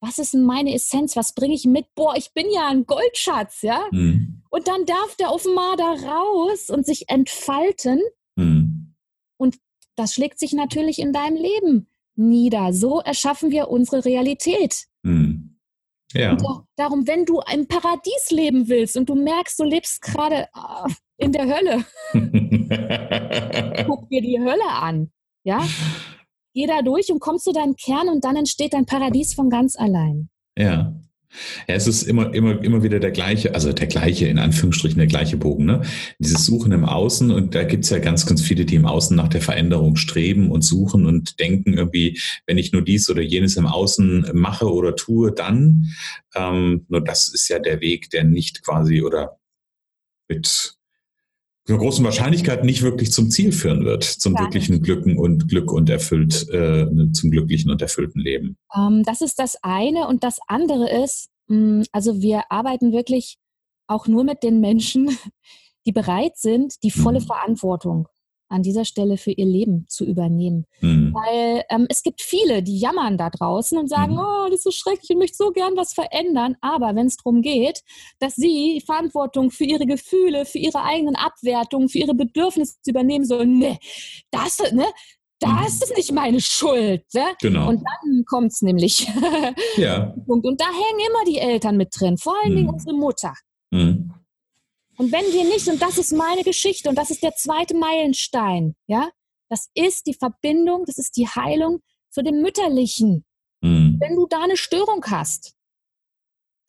was 0.00 0.18
ist 0.18 0.34
denn 0.34 0.44
meine 0.44 0.74
Essenz? 0.74 1.16
Was 1.16 1.34
bringe 1.34 1.54
ich 1.54 1.64
mit? 1.64 1.86
Boah, 1.94 2.14
ich 2.16 2.32
bin 2.32 2.46
ja 2.50 2.68
ein 2.68 2.86
Goldschatz, 2.86 3.62
ja? 3.62 3.86
Mhm. 3.90 4.42
Und 4.50 4.68
dann 4.68 4.84
darf 4.84 5.16
der 5.16 5.32
offenbar 5.32 5.76
da 5.76 5.92
raus 5.92 6.70
und 6.70 6.86
sich 6.86 7.08
entfalten. 7.08 8.00
Mhm. 8.36 8.94
Und 9.38 9.58
das 9.96 10.14
schlägt 10.14 10.38
sich 10.38 10.52
natürlich 10.52 10.98
in 10.98 11.12
deinem 11.12 11.36
Leben 11.36 11.88
nieder. 12.14 12.72
So 12.72 13.00
erschaffen 13.00 13.50
wir 13.50 13.68
unsere 13.68 14.04
Realität. 14.04 14.86
Mhm. 15.02 15.58
Ja. 16.12 16.36
darum, 16.76 17.06
wenn 17.06 17.24
du 17.24 17.40
im 17.52 17.66
Paradies 17.66 18.30
leben 18.30 18.68
willst 18.68 18.96
und 18.96 19.08
du 19.08 19.16
merkst, 19.16 19.58
du 19.58 19.64
lebst 19.64 20.00
gerade 20.00 20.48
oh, 20.54 20.88
in 21.16 21.32
der 21.32 21.46
Hölle, 21.46 21.84
guck 23.86 24.08
dir 24.08 24.22
die 24.22 24.38
Hölle 24.38 24.68
an. 24.68 25.10
Ja? 25.42 25.66
Geh 26.56 26.66
da 26.66 26.80
durch 26.80 27.12
und 27.12 27.20
kommst 27.20 27.44
zu 27.44 27.52
deinem 27.52 27.76
Kern 27.76 28.08
und 28.08 28.24
dann 28.24 28.34
entsteht 28.34 28.72
dein 28.72 28.86
Paradies 28.86 29.34
von 29.34 29.50
ganz 29.50 29.76
allein. 29.76 30.30
Ja. 30.56 30.98
Ja, 31.68 31.74
es 31.74 31.86
ist 31.86 32.04
immer, 32.04 32.32
immer, 32.32 32.64
immer 32.64 32.82
wieder 32.82 32.98
der 32.98 33.10
gleiche, 33.10 33.54
also 33.54 33.70
der 33.74 33.88
gleiche, 33.88 34.26
in 34.26 34.38
Anführungsstrichen, 34.38 34.96
der 34.96 35.06
gleiche 35.06 35.36
Bogen, 35.36 35.66
ne? 35.66 35.82
Dieses 36.18 36.46
Suchen 36.46 36.72
im 36.72 36.86
Außen 36.86 37.30
und 37.30 37.54
da 37.54 37.64
gibt's 37.64 37.90
ja 37.90 37.98
ganz, 37.98 38.24
ganz 38.24 38.40
viele, 38.40 38.64
die 38.64 38.76
im 38.76 38.86
Außen 38.86 39.14
nach 39.14 39.28
der 39.28 39.42
Veränderung 39.42 39.96
streben 39.96 40.50
und 40.50 40.62
suchen 40.62 41.04
und 41.04 41.38
denken 41.40 41.74
irgendwie, 41.74 42.18
wenn 42.46 42.56
ich 42.56 42.72
nur 42.72 42.80
dies 42.80 43.10
oder 43.10 43.20
jenes 43.20 43.58
im 43.58 43.66
Außen 43.66 44.30
mache 44.32 44.72
oder 44.72 44.96
tue, 44.96 45.32
dann, 45.32 45.90
ähm, 46.34 46.86
nur 46.88 47.04
das 47.04 47.28
ist 47.28 47.48
ja 47.48 47.58
der 47.58 47.82
Weg, 47.82 48.08
der 48.08 48.24
nicht 48.24 48.62
quasi 48.62 49.02
oder 49.02 49.38
mit 50.28 50.75
einer 51.68 51.78
großen 51.78 52.04
Wahrscheinlichkeit 52.04 52.64
nicht 52.64 52.82
wirklich 52.82 53.12
zum 53.12 53.30
Ziel 53.30 53.52
führen 53.52 53.84
wird, 53.84 54.04
zum 54.04 54.34
Gar 54.34 54.44
wirklichen 54.44 54.82
Glücken 54.82 55.18
und 55.18 55.48
Glück 55.48 55.72
und 55.72 55.90
erfüllt, 55.90 56.48
äh, 56.50 56.86
zum 57.12 57.30
glücklichen 57.30 57.70
und 57.70 57.82
erfüllten 57.82 58.20
Leben. 58.20 58.56
Um, 58.72 58.98
ähm, 58.98 59.02
das 59.04 59.20
ist 59.20 59.38
das 59.38 59.56
eine 59.62 60.06
und 60.06 60.22
das 60.22 60.38
andere 60.46 60.90
ist, 61.04 61.28
mh, 61.48 61.56
mm, 61.56 61.84
also 61.92 62.20
wir 62.20 62.50
arbeiten 62.50 62.92
wirklich 62.92 63.38
auch 63.86 64.06
nur 64.06 64.24
mit 64.24 64.42
den 64.42 64.60
Menschen, 64.60 65.16
die 65.86 65.92
bereit 65.92 66.36
sind, 66.36 66.82
die 66.82 66.90
volle 66.90 67.20
mhm. 67.20 67.26
Verantwortung 67.26 68.08
an 68.48 68.62
dieser 68.62 68.84
Stelle 68.84 69.16
für 69.16 69.32
ihr 69.32 69.46
Leben 69.46 69.86
zu 69.88 70.04
übernehmen. 70.04 70.66
Mhm. 70.80 71.12
Weil 71.14 71.64
ähm, 71.68 71.86
es 71.88 72.02
gibt 72.02 72.22
viele, 72.22 72.62
die 72.62 72.78
jammern 72.78 73.18
da 73.18 73.30
draußen 73.30 73.78
und 73.78 73.88
sagen, 73.88 74.14
mhm. 74.14 74.20
oh, 74.20 74.46
das 74.46 74.58
ist 74.58 74.64
so 74.64 74.70
schrecklich, 74.70 75.10
ich 75.10 75.16
möchte 75.16 75.36
so 75.36 75.50
gern 75.50 75.76
was 75.76 75.92
verändern. 75.92 76.56
Aber 76.60 76.94
wenn 76.94 77.06
es 77.06 77.16
darum 77.16 77.42
geht, 77.42 77.82
dass 78.20 78.34
sie 78.36 78.82
Verantwortung 78.84 79.50
für 79.50 79.64
ihre 79.64 79.86
Gefühle, 79.86 80.46
für 80.46 80.58
ihre 80.58 80.82
eigenen 80.82 81.16
Abwertungen, 81.16 81.88
für 81.88 81.98
ihre 81.98 82.14
Bedürfnisse 82.14 82.76
übernehmen 82.86 83.24
sollen, 83.24 83.58
ne, 83.58 83.78
das, 84.30 84.58
ne, 84.72 84.86
das 85.40 85.50
mhm. 85.50 85.82
ist 85.82 85.96
nicht 85.96 86.12
meine 86.12 86.40
Schuld. 86.40 87.02
Ne? 87.14 87.24
Genau. 87.40 87.68
Und 87.68 87.82
dann 87.82 88.24
kommt 88.26 88.52
es 88.52 88.62
nämlich. 88.62 89.06
ja. 89.76 90.14
Und 90.26 90.60
da 90.60 90.66
hängen 90.66 91.00
immer 91.08 91.24
die 91.26 91.38
Eltern 91.38 91.76
mit 91.76 91.88
drin, 91.98 92.16
vor 92.16 92.34
allen 92.42 92.54
Dingen 92.54 92.68
mhm. 92.68 92.74
unsere 92.74 92.94
Mutter. 92.94 93.34
Mhm. 93.70 94.05
Und 94.98 95.12
wenn 95.12 95.24
wir 95.32 95.44
nicht, 95.44 95.68
und 95.68 95.80
das 95.80 95.98
ist 95.98 96.12
meine 96.12 96.42
Geschichte, 96.42 96.88
und 96.88 96.96
das 96.96 97.10
ist 97.10 97.22
der 97.22 97.34
zweite 97.34 97.76
Meilenstein, 97.76 98.74
ja, 98.86 99.10
das 99.48 99.68
ist 99.74 100.06
die 100.06 100.14
Verbindung, 100.14 100.84
das 100.86 100.98
ist 100.98 101.16
die 101.16 101.28
Heilung 101.28 101.80
zu 102.10 102.22
dem 102.22 102.40
Mütterlichen. 102.40 103.24
Mhm. 103.60 103.98
Wenn 104.00 104.16
du 104.16 104.26
da 104.26 104.42
eine 104.42 104.56
Störung 104.56 105.04
hast, 105.06 105.54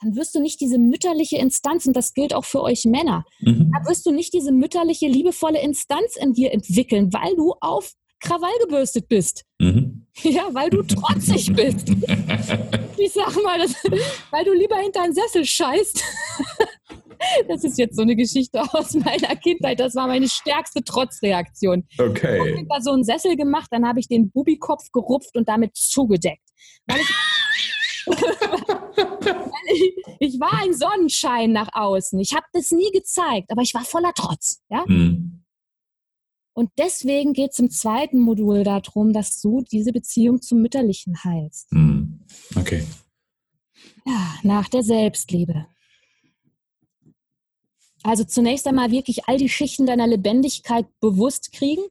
dann 0.01 0.15
wirst 0.15 0.35
du 0.35 0.39
nicht 0.39 0.61
diese 0.61 0.77
mütterliche 0.77 1.37
Instanz, 1.37 1.85
und 1.85 1.95
das 1.95 2.13
gilt 2.13 2.33
auch 2.33 2.45
für 2.45 2.61
euch 2.61 2.85
Männer, 2.85 3.25
mhm. 3.39 3.71
da 3.73 3.89
wirst 3.89 4.05
du 4.05 4.11
nicht 4.11 4.33
diese 4.33 4.51
mütterliche, 4.51 5.07
liebevolle 5.07 5.61
Instanz 5.61 6.15
in 6.17 6.33
dir 6.33 6.51
entwickeln, 6.51 7.11
weil 7.13 7.35
du 7.35 7.55
auf 7.61 7.93
Krawall 8.19 8.53
gebürstet 8.61 9.07
bist. 9.07 9.43
Mhm. 9.59 10.03
Ja, 10.23 10.49
weil 10.51 10.71
du 10.71 10.81
trotzig 10.81 11.53
bist. 11.55 11.89
ich 12.97 13.13
sag 13.13 13.35
mal, 13.43 13.59
das, 13.59 13.75
weil 14.31 14.43
du 14.45 14.51
lieber 14.51 14.77
hinter 14.77 15.03
einen 15.03 15.13
Sessel 15.13 15.45
scheißt. 15.45 16.03
Das 17.47 17.63
ist 17.63 17.77
jetzt 17.77 17.95
so 17.95 18.01
eine 18.01 18.15
Geschichte 18.15 18.61
aus 18.73 18.93
meiner 18.93 19.35
Kindheit. 19.35 19.79
Das 19.79 19.95
war 19.95 20.07
meine 20.07 20.27
stärkste 20.27 20.83
Trotzreaktion. 20.83 21.87
Okay. 21.97 22.51
Ich 22.51 22.57
habe 22.57 22.67
da 22.69 22.81
so 22.81 22.91
einen 22.91 23.03
Sessel 23.03 23.35
gemacht, 23.35 23.67
dann 23.71 23.87
habe 23.87 23.99
ich 23.99 24.07
den 24.07 24.29
Bubikopf 24.31 24.91
gerupft 24.91 25.35
und 25.35 25.47
damit 25.47 25.75
zugedeckt. 25.75 26.43
Weil 26.85 26.99
ich, 26.99 27.09
ich, 30.19 30.39
war 30.39 30.61
ein 30.63 30.73
Sonnenschein 30.73 31.51
nach 31.51 31.69
außen. 31.73 32.19
Ich 32.19 32.33
habe 32.33 32.45
das 32.53 32.71
nie 32.71 32.91
gezeigt, 32.91 33.51
aber 33.51 33.61
ich 33.61 33.73
war 33.73 33.83
voller 33.83 34.13
Trotz. 34.13 34.61
Ja? 34.69 34.85
Mhm. 34.87 35.43
Und 36.53 36.71
deswegen 36.77 37.33
geht 37.33 37.51
es 37.51 37.59
im 37.59 37.69
zweiten 37.69 38.19
Modul 38.19 38.63
darum, 38.63 39.13
dass 39.13 39.41
du 39.41 39.61
diese 39.61 39.91
Beziehung 39.91 40.41
zum 40.41 40.61
Mütterlichen 40.61 41.23
heilst. 41.23 41.71
Mhm. 41.71 42.21
Okay. 42.55 42.83
Ja, 44.05 44.35
nach 44.41 44.67
der 44.69 44.81
Selbstliebe. 44.81 45.67
Also 48.07 48.23
zunächst 48.23 48.67
einmal 48.67 48.91
wirklich 48.91 49.27
all 49.27 49.37
die 49.37 49.49
Schichten 49.49 49.85
deiner 49.85 50.07
Lebendigkeit 50.07 50.85
bewusst 50.99 51.51
kriegen, 51.51 51.83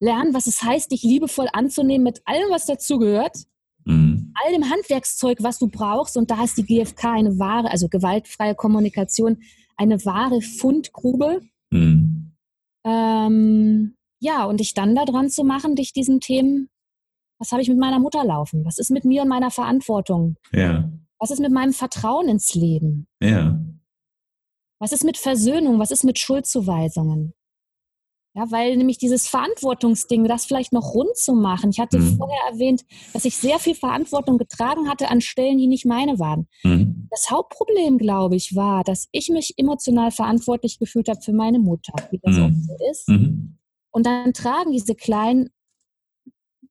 lernen, 0.00 0.34
was 0.34 0.46
es 0.46 0.62
heißt, 0.62 0.90
dich 0.90 1.02
liebevoll 1.02 1.48
anzunehmen 1.52 2.04
mit 2.04 2.20
allem, 2.24 2.50
was 2.50 2.66
dazugehört, 2.66 3.44
mhm. 3.84 4.32
all 4.44 4.52
dem 4.52 4.68
Handwerkszeug, 4.70 5.38
was 5.40 5.58
du 5.58 5.68
brauchst. 5.68 6.16
Und 6.16 6.30
da 6.30 6.42
ist 6.44 6.58
die 6.58 6.66
GfK 6.66 7.12
eine 7.12 7.38
wahre, 7.38 7.70
also 7.70 7.88
gewaltfreie 7.88 8.54
Kommunikation, 8.54 9.42
eine 9.76 10.04
wahre 10.04 10.42
Fundgrube. 10.42 11.40
Mhm 11.70 12.24
ähm, 12.84 13.96
ja, 14.20 14.44
und 14.44 14.60
dich 14.60 14.74
dann 14.74 14.94
daran 14.94 15.30
zu 15.30 15.42
machen, 15.42 15.74
dich 15.74 15.92
diesen 15.92 16.20
Themen, 16.20 16.68
was 17.38 17.50
habe 17.50 17.62
ich 17.62 17.68
mit 17.68 17.78
meiner 17.78 17.98
Mutter 17.98 18.24
laufen? 18.24 18.64
Was 18.64 18.78
ist 18.78 18.90
mit 18.90 19.04
mir 19.04 19.22
und 19.22 19.28
meiner 19.28 19.50
Verantwortung? 19.50 20.36
Ja. 20.52 20.88
Was 21.18 21.30
ist 21.30 21.40
mit 21.40 21.52
meinem 21.52 21.72
Vertrauen 21.72 22.28
ins 22.28 22.54
Leben? 22.54 23.06
Ja. 23.20 23.58
Was 24.84 24.92
ist 24.92 25.02
mit 25.02 25.16
Versöhnung? 25.16 25.78
Was 25.78 25.90
ist 25.90 26.04
mit 26.04 26.18
Schuldzuweisungen? 26.18 27.32
Ja, 28.34 28.50
weil 28.50 28.76
nämlich 28.76 28.98
dieses 28.98 29.26
Verantwortungsding, 29.28 30.24
das 30.24 30.44
vielleicht 30.44 30.74
noch 30.74 30.92
rund 30.92 31.16
zu 31.16 31.32
machen. 31.32 31.70
Ich 31.70 31.80
hatte 31.80 31.98
mhm. 31.98 32.18
vorher 32.18 32.52
erwähnt, 32.52 32.84
dass 33.14 33.24
ich 33.24 33.34
sehr 33.34 33.58
viel 33.58 33.74
Verantwortung 33.74 34.36
getragen 34.36 34.90
hatte 34.90 35.08
an 35.08 35.22
Stellen, 35.22 35.56
die 35.56 35.68
nicht 35.68 35.86
meine 35.86 36.18
waren. 36.18 36.48
Mhm. 36.64 37.08
Das 37.10 37.30
Hauptproblem, 37.30 37.96
glaube 37.96 38.36
ich, 38.36 38.56
war, 38.56 38.84
dass 38.84 39.08
ich 39.10 39.30
mich 39.30 39.54
emotional 39.56 40.10
verantwortlich 40.10 40.78
gefühlt 40.78 41.08
habe 41.08 41.22
für 41.22 41.32
meine 41.32 41.60
Mutter, 41.60 41.94
wie 42.10 42.20
das 42.22 42.36
mhm. 42.36 42.44
auch 42.44 42.50
so 42.50 42.90
ist. 42.90 43.08
Mhm. 43.08 43.56
Und 43.90 44.04
dann 44.04 44.34
tragen 44.34 44.70
diese 44.70 44.94
kleinen 44.94 45.48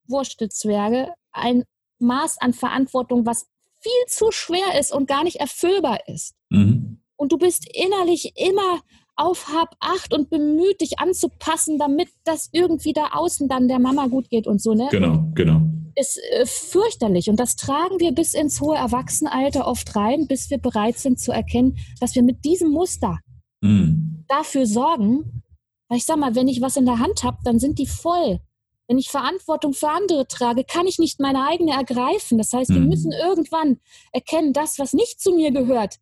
Wurstelzwerge 0.06 1.12
ein 1.32 1.64
Maß 1.98 2.40
an 2.40 2.52
Verantwortung, 2.52 3.26
was 3.26 3.48
viel 3.80 4.06
zu 4.06 4.30
schwer 4.30 4.78
ist 4.78 4.92
und 4.92 5.08
gar 5.08 5.24
nicht 5.24 5.40
erfüllbar 5.40 6.06
ist. 6.06 6.36
Mhm. 6.50 7.00
Und 7.24 7.32
du 7.32 7.38
bist 7.38 7.66
innerlich 7.74 8.34
immer 8.36 8.82
auf 9.16 9.48
Hab 9.48 9.76
acht 9.80 10.12
und 10.12 10.28
bemüht 10.28 10.82
dich 10.82 10.98
anzupassen, 10.98 11.78
damit 11.78 12.10
das 12.24 12.50
irgendwie 12.52 12.92
da 12.92 13.12
außen 13.12 13.48
dann 13.48 13.66
der 13.66 13.78
Mama 13.78 14.08
gut 14.08 14.28
geht 14.28 14.46
und 14.46 14.60
so, 14.60 14.74
ne? 14.74 14.88
Genau, 14.90 15.30
genau. 15.34 15.62
Ist 15.96 16.20
äh, 16.32 16.44
fürchterlich 16.44 17.30
und 17.30 17.40
das 17.40 17.56
tragen 17.56 17.98
wir 17.98 18.12
bis 18.12 18.34
ins 18.34 18.60
hohe 18.60 18.76
Erwachsenenalter 18.76 19.66
oft 19.66 19.96
rein, 19.96 20.26
bis 20.26 20.50
wir 20.50 20.58
bereit 20.58 20.98
sind 20.98 21.18
zu 21.18 21.32
erkennen, 21.32 21.78
dass 21.98 22.14
wir 22.14 22.22
mit 22.22 22.44
diesem 22.44 22.72
Muster 22.72 23.20
mm. 23.62 24.26
dafür 24.28 24.66
sorgen, 24.66 25.42
weil 25.88 25.96
ich 25.96 26.04
sag 26.04 26.18
mal, 26.18 26.34
wenn 26.34 26.48
ich 26.48 26.60
was 26.60 26.76
in 26.76 26.84
der 26.84 26.98
Hand 26.98 27.24
habe, 27.24 27.38
dann 27.42 27.58
sind 27.58 27.78
die 27.78 27.86
voll. 27.86 28.40
Wenn 28.86 28.98
ich 28.98 29.08
Verantwortung 29.08 29.72
für 29.72 29.88
andere 29.88 30.28
trage, 30.28 30.62
kann 30.62 30.86
ich 30.86 30.98
nicht 30.98 31.20
meine 31.20 31.46
eigene 31.46 31.72
ergreifen. 31.72 32.36
Das 32.36 32.52
heißt, 32.52 32.68
mm. 32.68 32.74
wir 32.74 32.80
mhm. 32.82 32.88
müssen 32.88 33.12
irgendwann 33.12 33.78
erkennen, 34.12 34.52
das, 34.52 34.78
was 34.78 34.92
nicht 34.92 35.22
zu 35.22 35.32
mir 35.32 35.52
gehört, 35.52 36.00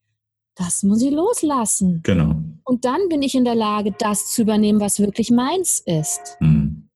das 0.54 0.82
muss 0.82 1.02
ich 1.02 1.10
loslassen. 1.10 2.00
Genau. 2.02 2.36
Und 2.64 2.84
dann 2.84 3.08
bin 3.08 3.22
ich 3.22 3.34
in 3.34 3.44
der 3.44 3.54
Lage, 3.54 3.94
das 3.98 4.30
zu 4.30 4.42
übernehmen, 4.42 4.80
was 4.80 5.00
wirklich 5.00 5.30
meins 5.30 5.82
ist. 5.84 6.36
Mhm. 6.40 6.88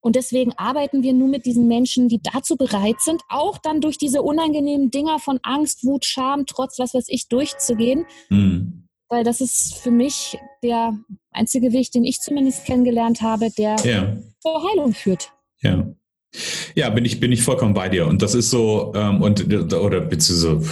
Und 0.00 0.16
deswegen 0.16 0.52
arbeiten 0.56 1.02
wir 1.02 1.12
nur 1.12 1.28
mit 1.28 1.44
diesen 1.44 1.66
Menschen, 1.66 2.08
die 2.08 2.20
dazu 2.22 2.56
bereit 2.56 3.00
sind, 3.00 3.20
auch 3.28 3.58
dann 3.58 3.80
durch 3.80 3.98
diese 3.98 4.22
unangenehmen 4.22 4.90
Dinger 4.90 5.18
von 5.18 5.38
Angst, 5.42 5.84
Wut, 5.84 6.04
Scham, 6.04 6.46
Trotz, 6.46 6.78
was 6.78 6.94
weiß 6.94 7.06
ich, 7.08 7.28
durchzugehen. 7.28 8.06
Mhm. 8.30 8.84
Weil 9.08 9.24
das 9.24 9.40
ist 9.40 9.76
für 9.76 9.90
mich 9.90 10.38
der 10.62 10.96
einzige 11.30 11.72
Weg, 11.72 11.90
den 11.92 12.04
ich 12.04 12.20
zumindest 12.20 12.64
kennengelernt 12.66 13.22
habe, 13.22 13.50
der 13.50 13.76
ja. 13.84 14.16
zur 14.40 14.70
Heilung 14.70 14.92
führt. 14.92 15.32
Ja. 15.62 15.86
Ja, 16.74 16.90
bin 16.90 17.06
ich, 17.06 17.20
bin 17.20 17.32
ich 17.32 17.42
vollkommen 17.42 17.74
bei 17.74 17.88
dir. 17.88 18.06
Und 18.06 18.22
das 18.22 18.34
ist 18.34 18.50
so, 18.50 18.92
ähm, 18.94 19.22
und 19.22 19.52
oder 19.72 20.00
beziehungsweise 20.00 20.62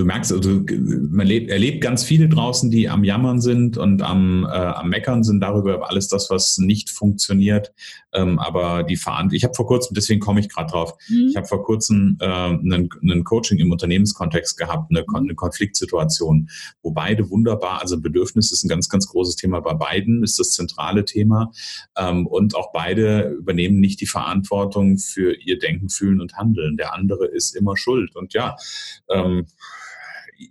du 0.00 0.06
merkst, 0.06 0.32
also, 0.32 0.62
man 1.10 1.26
lebt, 1.26 1.50
erlebt 1.50 1.82
ganz 1.82 2.04
viele 2.04 2.28
draußen, 2.28 2.70
die 2.70 2.88
am 2.88 3.04
Jammern 3.04 3.40
sind 3.40 3.76
und 3.76 4.00
am, 4.00 4.44
äh, 4.44 4.48
am 4.48 4.88
Meckern 4.88 5.22
sind 5.22 5.40
darüber 5.40 5.88
alles 5.90 6.08
das, 6.08 6.30
was 6.30 6.56
nicht 6.56 6.88
funktioniert. 6.88 7.72
Ähm, 8.12 8.38
aber 8.38 8.82
die 8.82 8.96
Verantwortung, 8.96 9.36
ich 9.36 9.44
habe 9.44 9.54
vor 9.54 9.66
kurzem, 9.66 9.94
deswegen 9.94 10.18
komme 10.18 10.40
ich 10.40 10.48
gerade 10.48 10.70
drauf, 10.70 10.94
mhm. 11.08 11.28
ich 11.28 11.36
habe 11.36 11.46
vor 11.46 11.62
kurzem 11.62 12.16
äh, 12.20 12.24
einen, 12.24 12.88
einen 13.02 13.24
Coaching 13.24 13.58
im 13.58 13.70
Unternehmenskontext 13.70 14.56
gehabt, 14.56 14.90
eine, 14.90 15.04
eine 15.14 15.34
Konfliktsituation, 15.34 16.48
wo 16.82 16.90
beide 16.92 17.28
wunderbar, 17.28 17.82
also 17.82 18.00
Bedürfnis 18.00 18.52
ist 18.52 18.64
ein 18.64 18.68
ganz, 18.68 18.88
ganz 18.88 19.06
großes 19.06 19.36
Thema 19.36 19.60
bei 19.60 19.74
beiden, 19.74 20.24
ist 20.24 20.38
das 20.38 20.50
zentrale 20.50 21.04
Thema. 21.04 21.52
Ähm, 21.96 22.26
und 22.26 22.56
auch 22.56 22.72
beide 22.72 23.28
übernehmen 23.38 23.80
nicht 23.80 24.00
die 24.00 24.06
Verantwortung 24.06 24.96
für 24.96 25.34
ihr 25.34 25.58
Denken, 25.58 25.90
Fühlen 25.90 26.20
und 26.20 26.36
Handeln. 26.36 26.78
Der 26.78 26.94
andere 26.94 27.26
ist 27.26 27.54
immer 27.54 27.76
schuld. 27.76 28.16
Und 28.16 28.32
ja, 28.32 28.56
ähm, 29.10 29.46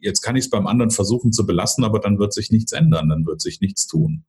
jetzt 0.01 0.21
kann 0.21 0.35
ich 0.35 0.45
es 0.45 0.49
beim 0.49 0.67
anderen 0.67 0.91
versuchen 0.91 1.31
zu 1.31 1.45
belassen, 1.45 1.83
aber 1.83 1.99
dann 1.99 2.19
wird 2.19 2.33
sich 2.33 2.51
nichts 2.51 2.71
ändern, 2.71 3.09
dann 3.09 3.25
wird 3.25 3.41
sich 3.41 3.61
nichts 3.61 3.87
tun. 3.87 4.25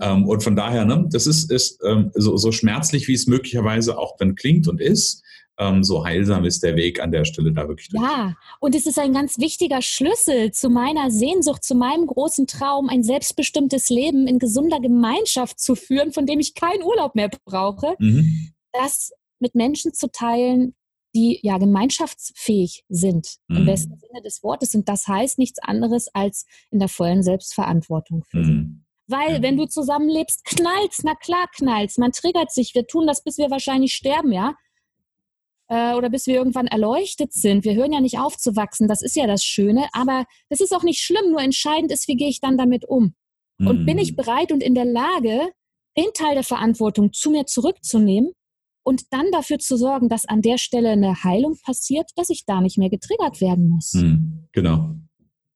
Ähm, 0.00 0.26
und 0.26 0.42
von 0.42 0.56
daher, 0.56 0.84
ne, 0.84 1.06
das 1.10 1.26
ist, 1.26 1.50
ist 1.50 1.80
ähm, 1.84 2.10
so, 2.14 2.36
so 2.36 2.52
schmerzlich, 2.52 3.08
wie 3.08 3.14
es 3.14 3.26
möglicherweise 3.26 3.98
auch 3.98 4.16
dann 4.16 4.34
klingt 4.34 4.68
und 4.68 4.80
ist, 4.80 5.22
ähm, 5.58 5.82
so 5.82 6.04
heilsam 6.04 6.44
ist 6.44 6.62
der 6.62 6.76
Weg 6.76 7.00
an 7.00 7.10
der 7.10 7.24
Stelle 7.24 7.52
da 7.52 7.66
wirklich. 7.68 7.88
Durch. 7.88 8.02
Ja, 8.02 8.34
und 8.60 8.74
es 8.74 8.86
ist 8.86 8.98
ein 8.98 9.12
ganz 9.12 9.38
wichtiger 9.38 9.80
Schlüssel 9.80 10.52
zu 10.52 10.68
meiner 10.68 11.10
Sehnsucht, 11.10 11.64
zu 11.64 11.74
meinem 11.74 12.06
großen 12.06 12.46
Traum, 12.46 12.88
ein 12.88 13.02
selbstbestimmtes 13.02 13.88
Leben 13.88 14.26
in 14.26 14.38
gesunder 14.38 14.80
Gemeinschaft 14.80 15.58
zu 15.58 15.74
führen, 15.74 16.12
von 16.12 16.26
dem 16.26 16.40
ich 16.40 16.54
keinen 16.54 16.82
Urlaub 16.82 17.14
mehr 17.14 17.30
brauche, 17.44 17.94
mhm. 17.98 18.50
das 18.72 19.12
mit 19.38 19.54
Menschen 19.54 19.94
zu 19.94 20.10
teilen, 20.10 20.74
die 21.16 21.40
ja 21.42 21.56
gemeinschaftsfähig 21.56 22.84
sind, 22.90 23.36
mhm. 23.48 23.56
im 23.56 23.66
besten 23.66 23.96
Sinne 23.96 24.20
des 24.22 24.42
Wortes. 24.42 24.74
Und 24.74 24.86
das 24.88 25.08
heißt 25.08 25.38
nichts 25.38 25.58
anderes 25.60 26.08
als 26.14 26.44
in 26.70 26.78
der 26.78 26.88
vollen 26.88 27.22
Selbstverantwortung 27.22 28.22
für 28.24 28.38
mhm. 28.38 28.82
Weil, 29.08 29.40
wenn 29.40 29.56
du 29.56 29.66
zusammenlebst, 29.66 30.44
knallst, 30.44 31.02
na 31.04 31.14
klar 31.14 31.46
knallst. 31.54 31.98
Man 31.98 32.10
triggert 32.10 32.50
sich. 32.50 32.74
Wir 32.74 32.88
tun 32.88 33.06
das, 33.06 33.22
bis 33.22 33.38
wir 33.38 33.52
wahrscheinlich 33.52 33.94
sterben, 33.94 34.32
ja? 34.32 34.56
Äh, 35.68 35.94
oder 35.94 36.10
bis 36.10 36.26
wir 36.26 36.34
irgendwann 36.34 36.66
erleuchtet 36.66 37.32
sind. 37.32 37.64
Wir 37.64 37.76
hören 37.76 37.92
ja 37.92 38.00
nicht 38.00 38.18
auf 38.18 38.36
zu 38.36 38.56
wachsen. 38.56 38.88
Das 38.88 39.02
ist 39.02 39.14
ja 39.14 39.28
das 39.28 39.44
Schöne. 39.44 39.86
Aber 39.92 40.24
das 40.48 40.60
ist 40.60 40.74
auch 40.74 40.82
nicht 40.82 41.00
schlimm. 41.00 41.30
Nur 41.30 41.40
entscheidend 41.40 41.92
ist, 41.92 42.08
wie 42.08 42.16
gehe 42.16 42.28
ich 42.28 42.40
dann 42.40 42.58
damit 42.58 42.84
um? 42.84 43.14
Mhm. 43.58 43.66
Und 43.68 43.86
bin 43.86 43.98
ich 43.98 44.10
mhm. 44.10 44.16
bereit 44.16 44.50
und 44.50 44.60
in 44.60 44.74
der 44.74 44.84
Lage, 44.84 45.52
den 45.96 46.12
Teil 46.12 46.34
der 46.34 46.44
Verantwortung 46.44 47.12
zu 47.12 47.30
mir 47.30 47.46
zurückzunehmen 47.46 48.32
und 48.86 49.12
dann 49.12 49.26
dafür 49.32 49.58
zu 49.58 49.76
sorgen, 49.76 50.08
dass 50.08 50.26
an 50.26 50.42
der 50.42 50.58
Stelle 50.58 50.90
eine 50.90 51.24
Heilung 51.24 51.58
passiert, 51.60 52.08
dass 52.14 52.30
ich 52.30 52.44
da 52.46 52.60
nicht 52.60 52.78
mehr 52.78 52.88
getriggert 52.88 53.40
werden 53.40 53.68
muss. 53.68 53.94
Mhm, 53.94 54.44
genau. 54.52 54.94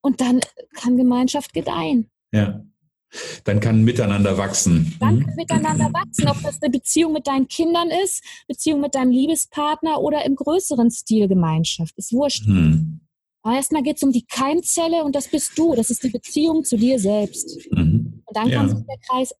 Und 0.00 0.20
dann 0.20 0.40
kann 0.74 0.96
Gemeinschaft 0.96 1.52
gedeihen. 1.52 2.10
Ja. 2.32 2.64
Dann 3.44 3.60
kann 3.60 3.84
miteinander 3.84 4.36
wachsen. 4.36 4.96
Dann 4.98 5.16
mhm. 5.16 5.26
kann 5.26 5.34
miteinander 5.36 5.92
wachsen, 5.92 6.28
ob 6.28 6.42
das 6.42 6.60
eine 6.60 6.70
Beziehung 6.70 7.12
mit 7.12 7.28
deinen 7.28 7.46
Kindern 7.46 7.88
ist, 8.02 8.24
Beziehung 8.48 8.80
mit 8.80 8.96
deinem 8.96 9.12
Liebespartner 9.12 10.00
oder 10.00 10.24
im 10.24 10.34
größeren 10.34 10.90
Stil 10.90 11.28
Gemeinschaft. 11.28 11.96
Ist 11.98 12.12
wurscht. 12.12 12.48
Mhm. 12.48 13.00
Aber 13.42 13.54
erstmal 13.54 13.84
geht 13.84 13.98
es 13.98 14.02
um 14.02 14.10
die 14.10 14.26
Keimzelle 14.26 15.04
und 15.04 15.14
das 15.14 15.28
bist 15.28 15.56
du. 15.56 15.76
Das 15.76 15.90
ist 15.90 16.02
die 16.02 16.10
Beziehung 16.10 16.64
zu 16.64 16.76
dir 16.76 16.98
selbst. 16.98 17.60
Mhm. 17.70 18.22
Und 18.24 18.36
dann 18.36 18.48
ja. 18.48 18.58
kann 18.58 18.68
sich 18.70 18.84
der 18.86 18.98
Kreis 19.08 19.32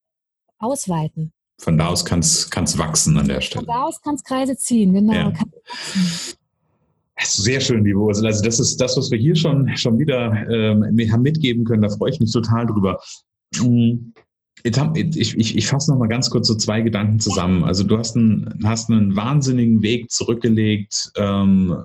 ausweiten 0.59 1.33
von 1.61 1.77
da 1.77 1.89
aus 1.89 2.05
kann 2.05 2.21
es 2.21 2.79
wachsen 2.79 3.19
an 3.19 3.29
der 3.29 3.41
Stelle. 3.41 3.67
Von 3.67 3.75
da 3.75 3.83
aus 3.85 4.01
kann 4.01 4.15
es 4.15 4.25
Kreise 4.25 4.57
ziehen, 4.57 4.95
genau. 4.95 5.13
Ja. 5.13 5.33
Sehr 7.23 7.61
schön, 7.61 7.85
liebe 7.85 7.99
Ursula. 7.99 8.29
Also 8.29 8.43
das 8.43 8.59
ist 8.59 8.81
das, 8.81 8.97
was 8.97 9.11
wir 9.11 9.19
hier 9.19 9.37
schon, 9.37 9.77
schon 9.77 9.99
wieder 9.99 10.33
ähm, 10.49 10.85
haben 11.13 11.23
mitgeben 11.23 11.65
können. 11.65 11.83
Da 11.83 11.91
freue 11.91 12.11
ich 12.11 12.19
mich 12.19 12.33
total 12.33 12.67
drüber. 12.67 12.99
Mm, 13.61 14.13
ich, 14.63 15.37
ich, 15.37 15.57
ich 15.57 15.67
fasse 15.67 15.91
noch 15.91 15.99
mal 15.99 16.09
ganz 16.09 16.31
kurz 16.31 16.49
so 16.49 16.55
zwei 16.55 16.81
Gedanken 16.81 17.21
zusammen. 17.21 17.65
Also 17.65 17.85
du 17.85 17.99
hast 17.99 18.17
einen, 18.17 18.59
hast 18.65 18.91
einen 18.91 19.15
wahnsinnigen 19.17 19.83
Weg 19.83 20.11
zurückgelegt. 20.11 21.13
Ähm, 21.17 21.77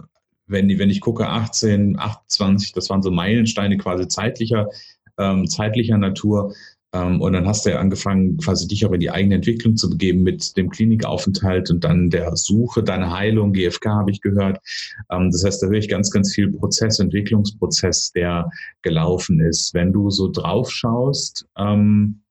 wenn, 0.48 0.70
wenn 0.80 0.90
ich 0.90 1.02
gucke, 1.02 1.28
18, 1.28 2.00
28, 2.00 2.72
das 2.72 2.90
waren 2.90 3.02
so 3.02 3.12
Meilensteine 3.12 3.78
quasi 3.78 4.08
zeitlicher, 4.08 4.70
ähm, 5.18 5.48
zeitlicher 5.48 5.98
Natur. 5.98 6.54
Ähm, 6.96 7.20
und 7.20 7.34
dann 7.34 7.46
hast 7.46 7.66
du 7.66 7.72
ja 7.72 7.80
angefangen, 7.80 8.38
quasi 8.38 8.68
dich 8.68 8.86
auch 8.86 8.94
in 8.94 9.02
die 9.02 9.12
eigene 9.12 9.36
Entwicklung 9.36 9.76
zu 9.76 9.90
begeben 9.90 10.24
mit 10.24 10.56
dem 10.56 10.70
Klinikaufenthalt 10.70 11.70
und 11.70 11.84
dann 11.84 12.10
der 12.10 12.36
Suche 12.38 12.84
deiner 12.84 13.12
Heilung, 13.12 13.52
GFK 13.52 13.90
habe 13.90 14.12
ich 14.12 14.22
gehört. 14.22 14.60
Ähm, 15.12 15.30
das 15.30 15.44
heißt, 15.44 15.62
da 15.62 15.68
höre 15.68 15.80
ich 15.80 15.90
ganz, 15.90 16.10
ganz 16.10 16.34
viel 16.34 16.52
Prozess, 16.52 17.00
Entwicklungsprozess, 17.00 18.14
der 18.14 18.50
gelaufen 18.82 19.42
ist. 19.42 19.74
Wenn 19.74 19.92
du 19.92 20.10
so 20.10 20.32
drauf 20.32 20.72
schaust, 20.72 21.46
ähm, 21.58 22.22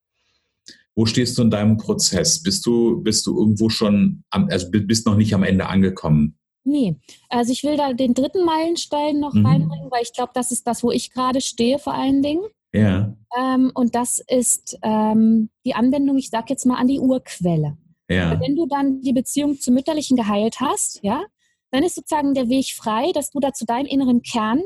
wo 0.94 1.04
stehst 1.04 1.36
du 1.36 1.42
in 1.42 1.50
deinem 1.50 1.76
Prozess? 1.76 2.42
Bist 2.42 2.64
du, 2.64 3.02
bist 3.02 3.26
du 3.26 3.38
irgendwo 3.38 3.68
schon, 3.68 4.22
am, 4.30 4.48
also 4.48 4.70
bist 4.70 5.06
noch 5.06 5.16
nicht 5.16 5.34
am 5.34 5.42
Ende 5.42 5.66
angekommen? 5.66 6.38
Nee, 6.66 6.96
also 7.28 7.52
ich 7.52 7.64
will 7.64 7.76
da 7.76 7.92
den 7.92 8.14
dritten 8.14 8.46
Meilenstein 8.46 9.20
noch 9.20 9.34
mhm. 9.34 9.44
reinbringen, 9.44 9.90
weil 9.90 10.02
ich 10.02 10.14
glaube, 10.14 10.32
das 10.34 10.50
ist 10.50 10.66
das, 10.66 10.82
wo 10.82 10.90
ich 10.90 11.12
gerade 11.12 11.42
stehe 11.42 11.78
vor 11.78 11.92
allen 11.92 12.22
Dingen. 12.22 12.44
Ja. 12.74 13.16
Ähm, 13.38 13.70
und 13.74 13.94
das 13.94 14.18
ist 14.18 14.78
ähm, 14.82 15.48
die 15.64 15.74
Anwendung, 15.74 16.18
ich 16.18 16.28
sage 16.28 16.46
jetzt 16.48 16.66
mal, 16.66 16.76
an 16.76 16.88
die 16.88 16.98
Urquelle. 16.98 17.78
Ja. 18.10 18.38
Wenn 18.40 18.56
du 18.56 18.66
dann 18.66 19.00
die 19.00 19.12
Beziehung 19.12 19.58
zum 19.58 19.74
Mütterlichen 19.74 20.16
geheilt 20.16 20.60
hast, 20.60 21.00
ja, 21.02 21.24
dann 21.70 21.84
ist 21.84 21.94
sozusagen 21.94 22.34
der 22.34 22.48
Weg 22.48 22.66
frei, 22.74 23.12
dass 23.14 23.30
du 23.30 23.40
da 23.40 23.52
zu 23.52 23.64
deinem 23.64 23.86
inneren 23.86 24.22
Kern 24.22 24.60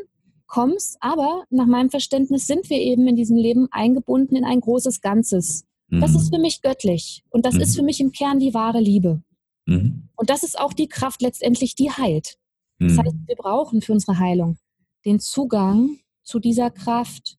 kommst. 0.47 0.97
Aber 1.01 1.45
nach 1.51 1.67
meinem 1.67 1.91
Verständnis 1.91 2.47
sind 2.47 2.69
wir 2.71 2.79
eben 2.79 3.07
in 3.07 3.17
diesem 3.17 3.37
Leben 3.37 3.69
eingebunden 3.71 4.37
in 4.37 4.45
ein 4.45 4.61
großes 4.61 5.01
Ganzes. 5.01 5.65
Mhm. 5.89 6.01
Das 6.01 6.15
ist 6.15 6.35
für 6.35 6.41
mich 6.41 6.63
göttlich. 6.63 7.23
Und 7.31 7.47
das 7.47 7.55
mhm. 7.55 7.61
ist 7.61 7.77
für 7.77 7.83
mich 7.83 8.01
im 8.01 8.13
Kern 8.13 8.41
die 8.41 8.55
wahre 8.55 8.81
Liebe. 8.81 9.23
Mhm. 9.67 10.09
Und 10.17 10.31
das 10.31 10.43
ist 10.43 10.59
auch 10.59 10.73
die 10.73 10.89
Kraft 10.89 11.23
letztendlich, 11.23 11.75
die 11.75 11.91
heilt. 11.91 12.39
Das 12.79 12.93
mhm. 12.93 12.99
heißt, 13.03 13.17
wir 13.27 13.37
brauchen 13.37 13.83
für 13.83 13.93
unsere 13.93 14.19
Heilung 14.19 14.57
den 15.05 15.21
Zugang 15.21 15.99
zu 16.23 16.41
dieser 16.41 16.71
Kraft, 16.71 17.38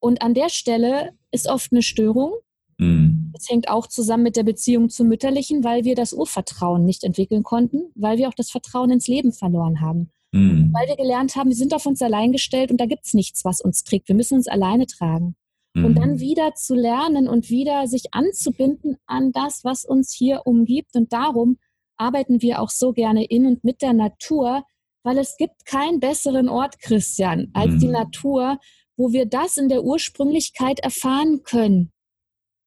und 0.00 0.22
an 0.22 0.34
der 0.34 0.48
Stelle 0.48 1.12
ist 1.30 1.48
oft 1.48 1.72
eine 1.72 1.82
Störung. 1.82 2.34
Mhm. 2.78 3.30
Das 3.32 3.48
hängt 3.48 3.68
auch 3.68 3.86
zusammen 3.86 4.22
mit 4.22 4.36
der 4.36 4.44
Beziehung 4.44 4.88
zum 4.88 5.08
Mütterlichen, 5.08 5.64
weil 5.64 5.84
wir 5.84 5.94
das 5.94 6.12
Urvertrauen 6.12 6.84
nicht 6.84 7.04
entwickeln 7.04 7.42
konnten, 7.42 7.90
weil 7.94 8.18
wir 8.18 8.28
auch 8.28 8.34
das 8.34 8.50
Vertrauen 8.50 8.90
ins 8.90 9.08
Leben 9.08 9.32
verloren 9.32 9.80
haben. 9.80 10.10
Mhm. 10.32 10.72
Weil 10.72 10.88
wir 10.88 10.96
gelernt 10.96 11.36
haben, 11.36 11.48
wir 11.48 11.56
sind 11.56 11.74
auf 11.74 11.86
uns 11.86 12.02
allein 12.02 12.32
gestellt 12.32 12.70
und 12.70 12.80
da 12.80 12.86
gibt 12.86 13.06
es 13.06 13.14
nichts, 13.14 13.44
was 13.44 13.60
uns 13.60 13.82
trägt. 13.84 14.08
Wir 14.08 14.14
müssen 14.14 14.34
uns 14.34 14.46
alleine 14.46 14.86
tragen. 14.86 15.36
Mhm. 15.74 15.84
Und 15.84 15.94
dann 15.96 16.20
wieder 16.20 16.54
zu 16.54 16.74
lernen 16.74 17.28
und 17.28 17.50
wieder 17.50 17.86
sich 17.86 18.12
anzubinden 18.12 18.96
an 19.06 19.32
das, 19.32 19.64
was 19.64 19.84
uns 19.84 20.12
hier 20.12 20.42
umgibt. 20.44 20.94
Und 20.94 21.12
darum 21.12 21.58
arbeiten 21.96 22.42
wir 22.42 22.60
auch 22.60 22.70
so 22.70 22.92
gerne 22.92 23.24
in 23.24 23.46
und 23.46 23.64
mit 23.64 23.82
der 23.82 23.92
Natur, 23.92 24.64
weil 25.02 25.18
es 25.18 25.36
gibt 25.36 25.64
keinen 25.64 26.00
besseren 26.00 26.48
Ort, 26.48 26.78
Christian, 26.80 27.50
als 27.54 27.78
die 27.78 27.86
mhm. 27.86 27.92
Natur, 27.92 28.58
wo 28.98 29.12
wir 29.12 29.24
das 29.24 29.56
in 29.56 29.68
der 29.68 29.84
Ursprünglichkeit 29.84 30.80
erfahren 30.80 31.44
können, 31.44 31.92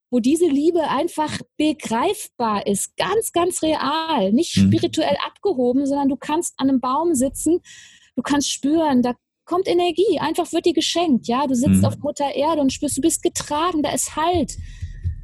wo 0.09 0.19
diese 0.19 0.47
Liebe 0.47 0.87
einfach 0.87 1.39
begreifbar 1.57 2.65
ist, 2.65 2.95
ganz, 2.97 3.33
ganz 3.33 3.61
real, 3.61 4.31
nicht 4.31 4.57
mhm. 4.57 4.67
spirituell 4.67 5.17
abgehoben, 5.25 5.85
sondern 5.85 6.09
du 6.09 6.15
kannst 6.15 6.53
an 6.57 6.69
einem 6.69 6.79
Baum 6.79 7.13
sitzen, 7.13 7.59
du 8.15 8.21
kannst 8.23 8.49
spüren, 8.49 9.01
da 9.01 9.13
kommt 9.45 9.67
Energie, 9.67 10.19
einfach 10.19 10.51
wird 10.53 10.65
dir 10.65 10.73
geschenkt, 10.73 11.27
ja, 11.27 11.45
du 11.45 11.53
sitzt 11.53 11.81
mhm. 11.81 11.85
auf 11.85 11.97
Mutter 11.99 12.33
Erde 12.33 12.61
und 12.61 12.71
spürst, 12.71 12.97
du 12.97 13.01
bist 13.01 13.21
getragen, 13.21 13.83
da 13.83 13.91
ist 13.91 14.15
Halt. 14.15 14.57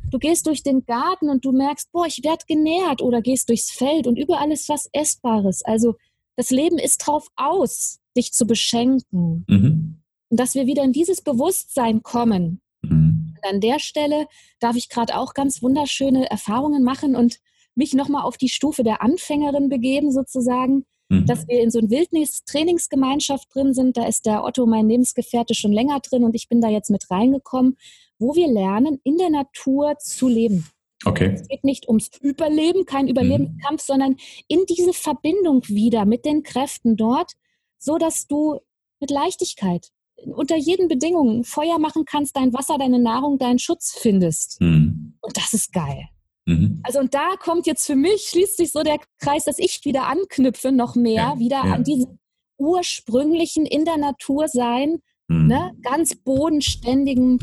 Du 0.10 0.20
gehst 0.20 0.48
durch 0.48 0.64
den 0.64 0.86
Garten 0.86 1.30
und 1.30 1.44
du 1.44 1.52
merkst, 1.52 1.92
boah, 1.92 2.06
ich 2.06 2.24
werde 2.24 2.46
genährt 2.48 3.02
oder 3.02 3.22
gehst 3.22 3.50
durchs 3.50 3.72
Feld 3.72 4.08
und 4.08 4.18
überall 4.18 4.52
ist 4.52 4.70
was 4.70 4.90
Essbares. 4.94 5.64
Also 5.64 5.96
das 6.38 6.50
Leben 6.50 6.78
ist 6.78 6.98
drauf 7.00 7.28
aus, 7.36 8.00
dich 8.16 8.32
zu 8.32 8.46
beschenken. 8.46 9.46
Mhm. 9.48 10.02
Und 10.30 10.40
dass 10.40 10.56
wir 10.56 10.68
wieder 10.68 10.84
in 10.84 10.94
dieses 10.94 11.22
Bewusstsein 11.22 12.04
kommen. 12.04 12.62
Mhm. 12.82 13.36
Und 13.36 13.50
an 13.50 13.62
der 13.62 13.80
Stelle 13.80 14.28
darf 14.60 14.76
ich 14.76 14.90
gerade 14.90 15.18
auch 15.18 15.34
ganz 15.34 15.62
wunderschöne 15.62 16.30
Erfahrungen 16.30 16.84
machen 16.84 17.16
und 17.16 17.40
mich 17.76 17.94
nochmal 17.94 18.24
auf 18.24 18.38
die 18.38 18.50
Stufe 18.50 18.84
der 18.84 19.02
Anfängerin 19.02 19.70
begeben, 19.70 20.12
sozusagen, 20.12 20.86
mhm. 21.10 21.26
dass 21.28 21.48
wir 21.48 21.62
in 21.62 21.70
so 21.70 21.80
einer 21.80 21.90
Wildnis-Trainingsgemeinschaft 21.90 23.54
drin 23.54 23.74
sind. 23.74 23.98
Da 23.98 24.08
ist 24.08 24.26
der 24.26 24.44
Otto, 24.44 24.66
mein 24.66 24.90
Lebensgefährte, 24.90 25.54
schon 25.54 25.72
länger 25.72 26.00
drin 26.00 26.24
und 26.24 26.36
ich 26.36 26.50
bin 26.50 26.60
da 26.60 26.70
jetzt 26.70 26.90
mit 26.90 27.10
reingekommen, 27.10 27.78
wo 28.20 28.36
wir 28.36 28.48
lernen, 28.48 29.00
in 29.04 29.18
der 29.18 29.30
Natur 29.30 29.98
zu 30.00 30.28
leben. 30.28 30.68
Okay. 31.06 31.36
Es 31.36 31.48
geht 31.48 31.64
nicht 31.64 31.88
ums 31.88 32.10
Überleben, 32.20 32.86
kein 32.86 33.08
Überlebenskampf, 33.08 33.84
mhm. 33.84 33.86
sondern 33.86 34.16
in 34.48 34.66
diese 34.68 34.94
Verbindung 34.94 35.68
wieder 35.68 36.06
mit 36.06 36.26
den 36.26 36.42
Kräften 36.42 36.98
dort, 36.98 37.34
so 37.78 37.98
dass 37.98 38.26
du 38.26 38.60
mit 39.00 39.12
Leichtigkeit, 39.12 39.92
unter 40.26 40.58
jeden 40.58 40.88
Bedingungen 40.88 41.44
Feuer 41.44 41.80
machen 41.80 42.06
kannst, 42.06 42.36
dein 42.36 42.54
Wasser, 42.54 42.78
deine 42.78 43.00
Nahrung, 43.00 43.38
deinen 43.38 43.60
Schutz 43.60 43.98
findest. 43.98 44.60
Mhm. 44.62 45.18
Und 45.22 45.38
das 45.38 45.54
ist 45.54 45.72
geil. 45.72 46.10
Mhm. 46.46 46.80
Also 46.84 47.00
und 47.00 47.14
da 47.14 47.36
kommt 47.40 47.68
jetzt 47.68 47.86
für 47.86 47.96
mich, 47.96 48.30
schließt 48.30 48.58
sich 48.58 48.72
so 48.72 48.82
der 48.82 49.00
Kreis, 49.20 49.46
dass 49.46 49.60
ich 49.60 49.82
wieder 49.84 50.08
anknüpfe, 50.08 50.72
noch 50.72 50.96
mehr, 50.96 51.34
ja, 51.34 51.40
wieder 51.40 51.66
ja. 51.66 51.74
an 51.74 51.84
diesen 51.84 52.20
ursprünglichen 52.58 53.66
in 53.66 53.86
der 53.86 53.98
Natur 53.98 54.48
sein, 54.48 55.00
mhm. 55.28 55.48
ne, 55.48 55.72
ganz 55.82 56.16
bodenständigen, 56.16 57.40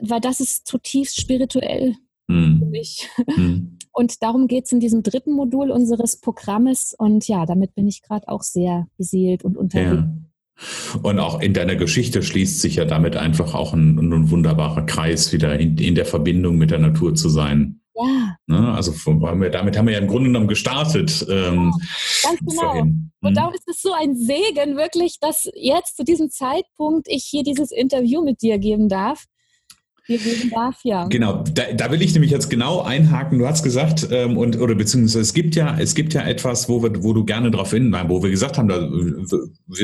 weil 0.00 0.20
das 0.20 0.40
ist 0.40 0.66
zutiefst 0.66 1.20
spirituell 1.20 1.96
mhm. 2.26 2.58
für 2.58 2.66
mich. 2.66 3.08
Mhm. 3.36 3.78
Und 3.92 4.22
darum 4.22 4.46
geht 4.46 4.66
es 4.66 4.72
in 4.72 4.78
diesem 4.78 5.02
dritten 5.02 5.32
Modul 5.32 5.72
unseres 5.72 6.20
Programmes. 6.20 6.94
Und 6.96 7.26
ja, 7.26 7.46
damit 7.46 7.74
bin 7.74 7.88
ich 7.88 8.00
gerade 8.00 8.28
auch 8.28 8.42
sehr 8.42 8.86
beseelt 8.96 9.44
und 9.44 9.56
unterwegs. 9.56 9.90
Ja. 9.90 10.27
Und 11.02 11.18
auch 11.18 11.40
in 11.40 11.54
deiner 11.54 11.76
Geschichte 11.76 12.22
schließt 12.22 12.60
sich 12.60 12.76
ja 12.76 12.84
damit 12.84 13.16
einfach 13.16 13.54
auch 13.54 13.72
ein, 13.72 13.98
ein 13.98 14.30
wunderbarer 14.30 14.86
Kreis, 14.86 15.32
wieder 15.32 15.58
in, 15.58 15.78
in, 15.78 15.94
der 15.94 16.06
Verbindung 16.06 16.56
mit 16.58 16.70
der 16.70 16.78
Natur 16.78 17.14
zu 17.14 17.28
sein. 17.28 17.80
Ja. 17.94 18.36
Ne? 18.46 18.72
Also 18.72 18.92
von, 18.92 19.20
damit 19.20 19.76
haben 19.76 19.86
wir 19.86 19.94
ja 19.94 20.00
im 20.00 20.08
Grunde 20.08 20.28
genommen 20.30 20.48
gestartet. 20.48 21.26
Ähm, 21.28 21.72
ja, 22.22 22.30
ganz 22.30 22.40
genau. 22.40 22.62
Vorhin. 22.62 23.10
Und 23.20 23.28
hm. 23.28 23.34
darum 23.34 23.54
ist 23.54 23.68
es 23.68 23.82
so 23.82 23.92
ein 23.92 24.16
Segen, 24.16 24.76
wirklich, 24.76 25.18
dass 25.20 25.48
jetzt 25.54 25.96
zu 25.96 26.04
diesem 26.04 26.30
Zeitpunkt 26.30 27.06
ich 27.08 27.24
hier 27.24 27.42
dieses 27.42 27.70
Interview 27.70 28.22
mit 28.24 28.42
dir 28.42 28.58
geben 28.58 28.88
darf 28.88 29.24
dir 30.08 30.18
geben 30.18 30.50
darf, 30.50 30.76
ja. 30.82 31.06
Genau, 31.06 31.44
da, 31.52 31.72
da, 31.72 31.90
will 31.90 32.02
ich 32.02 32.12
nämlich 32.14 32.30
jetzt 32.30 32.48
genau 32.48 32.80
einhaken. 32.80 33.38
Du 33.38 33.46
hast 33.46 33.62
gesagt, 33.62 34.08
ähm, 34.10 34.36
und 34.36 34.58
oder 34.58 34.74
beziehungsweise 34.74 35.20
es 35.20 35.34
gibt 35.34 35.54
ja, 35.54 35.78
es 35.78 35.94
gibt 35.94 36.14
ja 36.14 36.26
etwas, 36.26 36.68
wo 36.68 36.82
wir, 36.82 37.02
wo 37.02 37.12
du 37.12 37.24
gerne 37.24 37.50
darauf 37.50 37.70
hinweist, 37.70 38.08
wo 38.08 38.22
wir 38.22 38.30
gesagt 38.30 38.58
haben, 38.58 38.68
da 38.68 38.76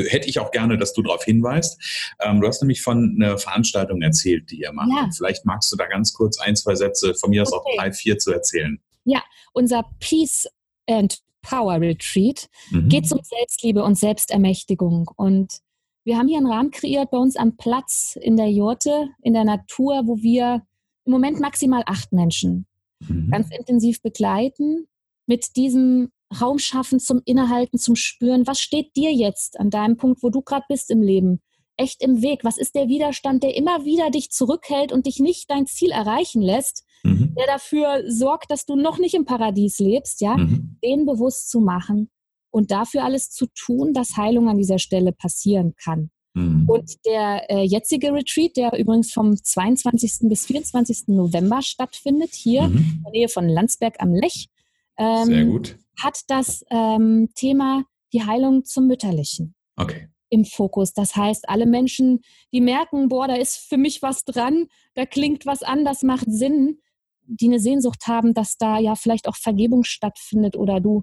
hätte 0.09 0.29
ich 0.29 0.39
auch 0.39 0.51
gerne, 0.51 0.79
dass 0.79 0.93
du 0.93 1.03
darauf 1.03 1.25
hinweist. 1.25 1.81
Ähm, 2.21 2.41
du 2.41 2.49
hast 2.49 2.63
nämlich 2.63 2.83
von 2.83 3.17
einer 3.21 3.39
Veranstaltung 3.39 4.03
erzählt, 4.03 4.51
die 4.51 4.61
ihr 4.61 4.73
macht. 4.73 4.91
Ja. 4.91 5.09
Vielleicht 5.15 5.45
magst 5.45 5.71
du 5.73 5.77
da 5.77 5.87
ganz 5.87 6.13
kurz 6.13 6.41
ein, 6.41 6.57
zwei 6.57 6.75
Sätze, 6.75 7.15
von 7.15 7.31
mir 7.31 7.43
aus 7.43 7.53
okay. 7.53 7.61
auch 7.61 7.83
drei, 7.83 7.93
vier 7.93 8.19
zu 8.19 8.33
erzählen. 8.33 8.79
Ja, 9.05 9.23
unser 9.53 9.85
Peace 10.01 10.47
and 10.89 11.19
Power 11.43 11.81
Retreat 11.81 12.49
mhm. 12.71 12.89
geht 12.89 13.11
um 13.13 13.21
Selbstliebe 13.23 13.85
und 13.85 13.97
Selbstermächtigung 13.97 15.11
und 15.17 15.61
wir 16.05 16.19
haben 16.19 16.29
hier 16.29 16.38
einen 16.38 16.47
Rahmen 16.47 16.71
kreiert 16.71 17.11
bei 17.11 17.19
uns 17.19 17.37
am 17.37 17.57
Platz 17.57 18.17
in 18.21 18.37
der 18.37 18.51
Jurte, 18.51 19.09
in 19.23 19.33
der 19.33 19.45
Natur, 19.45 20.03
wo 20.07 20.19
wir 20.19 20.62
im 21.07 21.12
Moment 21.12 21.40
maximal 21.40 21.83
acht 21.87 22.12
Menschen 22.12 22.67
mhm. 23.01 23.31
ganz 23.31 23.49
intensiv 23.51 24.03
begleiten, 24.03 24.87
mit 25.27 25.57
diesem 25.57 26.11
Raum 26.40 26.59
schaffen 26.59 27.01
zum 27.01 27.23
Innehalten, 27.25 27.79
zum 27.79 27.97
Spüren. 27.97 28.47
Was 28.47 28.61
steht 28.61 28.97
dir 28.97 29.12
jetzt 29.12 29.59
an 29.59 29.71
deinem 29.71 29.97
Punkt, 29.97 30.23
wo 30.23 30.31
du 30.31 30.43
gerade 30.43 30.67
bist 30.69 30.90
im 30.90 31.03
Leben? 31.03 31.40
Echt 31.77 32.03
im 32.03 32.23
Weg? 32.23 32.45
Was 32.45 32.59
ist 32.59 32.75
der 32.75 32.88
Widerstand, 32.88 33.43
der 33.43 33.57
immer 33.57 33.85
wieder 33.85 34.11
dich 34.11 34.31
zurückhält 34.31 34.93
und 34.93 35.07
dich 35.07 35.21
nicht 35.21 35.51
dein 35.51 35.67
Ziel 35.67 35.90
erreichen 35.90 36.43
lässt, 36.43 36.85
mhm. 37.03 37.35
der 37.37 37.47
dafür 37.47 38.05
sorgt, 38.09 38.51
dass 38.51 38.67
du 38.67 38.77
noch 38.77 38.99
nicht 38.99 39.14
im 39.14 39.25
Paradies 39.25 39.79
lebst, 39.79 40.21
ja? 40.21 40.37
Mhm. 40.37 40.79
Den 40.85 41.07
bewusst 41.07 41.51
zu 41.51 41.61
machen 41.61 42.11
und 42.55 42.71
dafür 42.71 43.03
alles 43.03 43.31
zu 43.31 43.47
tun, 43.47 43.93
dass 43.93 44.17
Heilung 44.17 44.49
an 44.49 44.57
dieser 44.57 44.79
Stelle 44.79 45.11
passieren 45.11 45.75
kann. 45.75 46.11
Mhm. 46.35 46.69
Und 46.69 47.05
der 47.05 47.51
äh, 47.51 47.64
jetzige 47.64 48.12
Retreat, 48.12 48.57
der 48.57 48.79
übrigens 48.79 49.12
vom 49.12 49.37
22. 49.37 50.29
bis 50.29 50.47
24. 50.47 51.09
November 51.09 51.62
stattfindet, 51.62 52.33
hier 52.33 52.69
mhm. 52.69 52.77
in 52.77 53.03
der 53.03 53.11
Nähe 53.11 53.29
von 53.29 53.49
Landsberg 53.49 53.97
am 53.99 54.14
Lech, 54.14 54.51
ähm, 54.99 55.61
hat 56.01 56.21
das 56.29 56.64
ähm, 56.71 57.31
Thema 57.35 57.83
die 58.12 58.23
Heilung 58.25 58.64
zum 58.64 58.87
Mütterlichen 58.87 59.57
okay. 59.77 60.09
im 60.29 60.45
Fokus. 60.45 60.93
Das 60.93 61.17
heißt, 61.17 61.49
alle 61.49 61.67
Menschen, 61.67 62.21
die 62.53 62.61
merken, 62.61 63.09
boah, 63.09 63.27
da 63.27 63.35
ist 63.35 63.57
für 63.57 63.79
mich 63.79 64.01
was 64.01 64.25
dran, 64.25 64.69
da 64.95 65.07
klingt 65.07 65.45
was 65.45 65.64
an, 65.64 65.85
das 65.85 66.05
macht 66.05 66.27
Sinn, 66.29 66.79
die 67.27 67.47
eine 67.47 67.59
Sehnsucht 67.59 68.07
haben, 68.07 68.33
dass 68.33 68.59
da 68.59 68.79
ja 68.79 68.95
vielleicht 68.95 69.27
auch 69.27 69.37
Vergebung 69.37 69.83
stattfindet 69.83 70.55
oder 70.55 70.79
du 70.79 71.03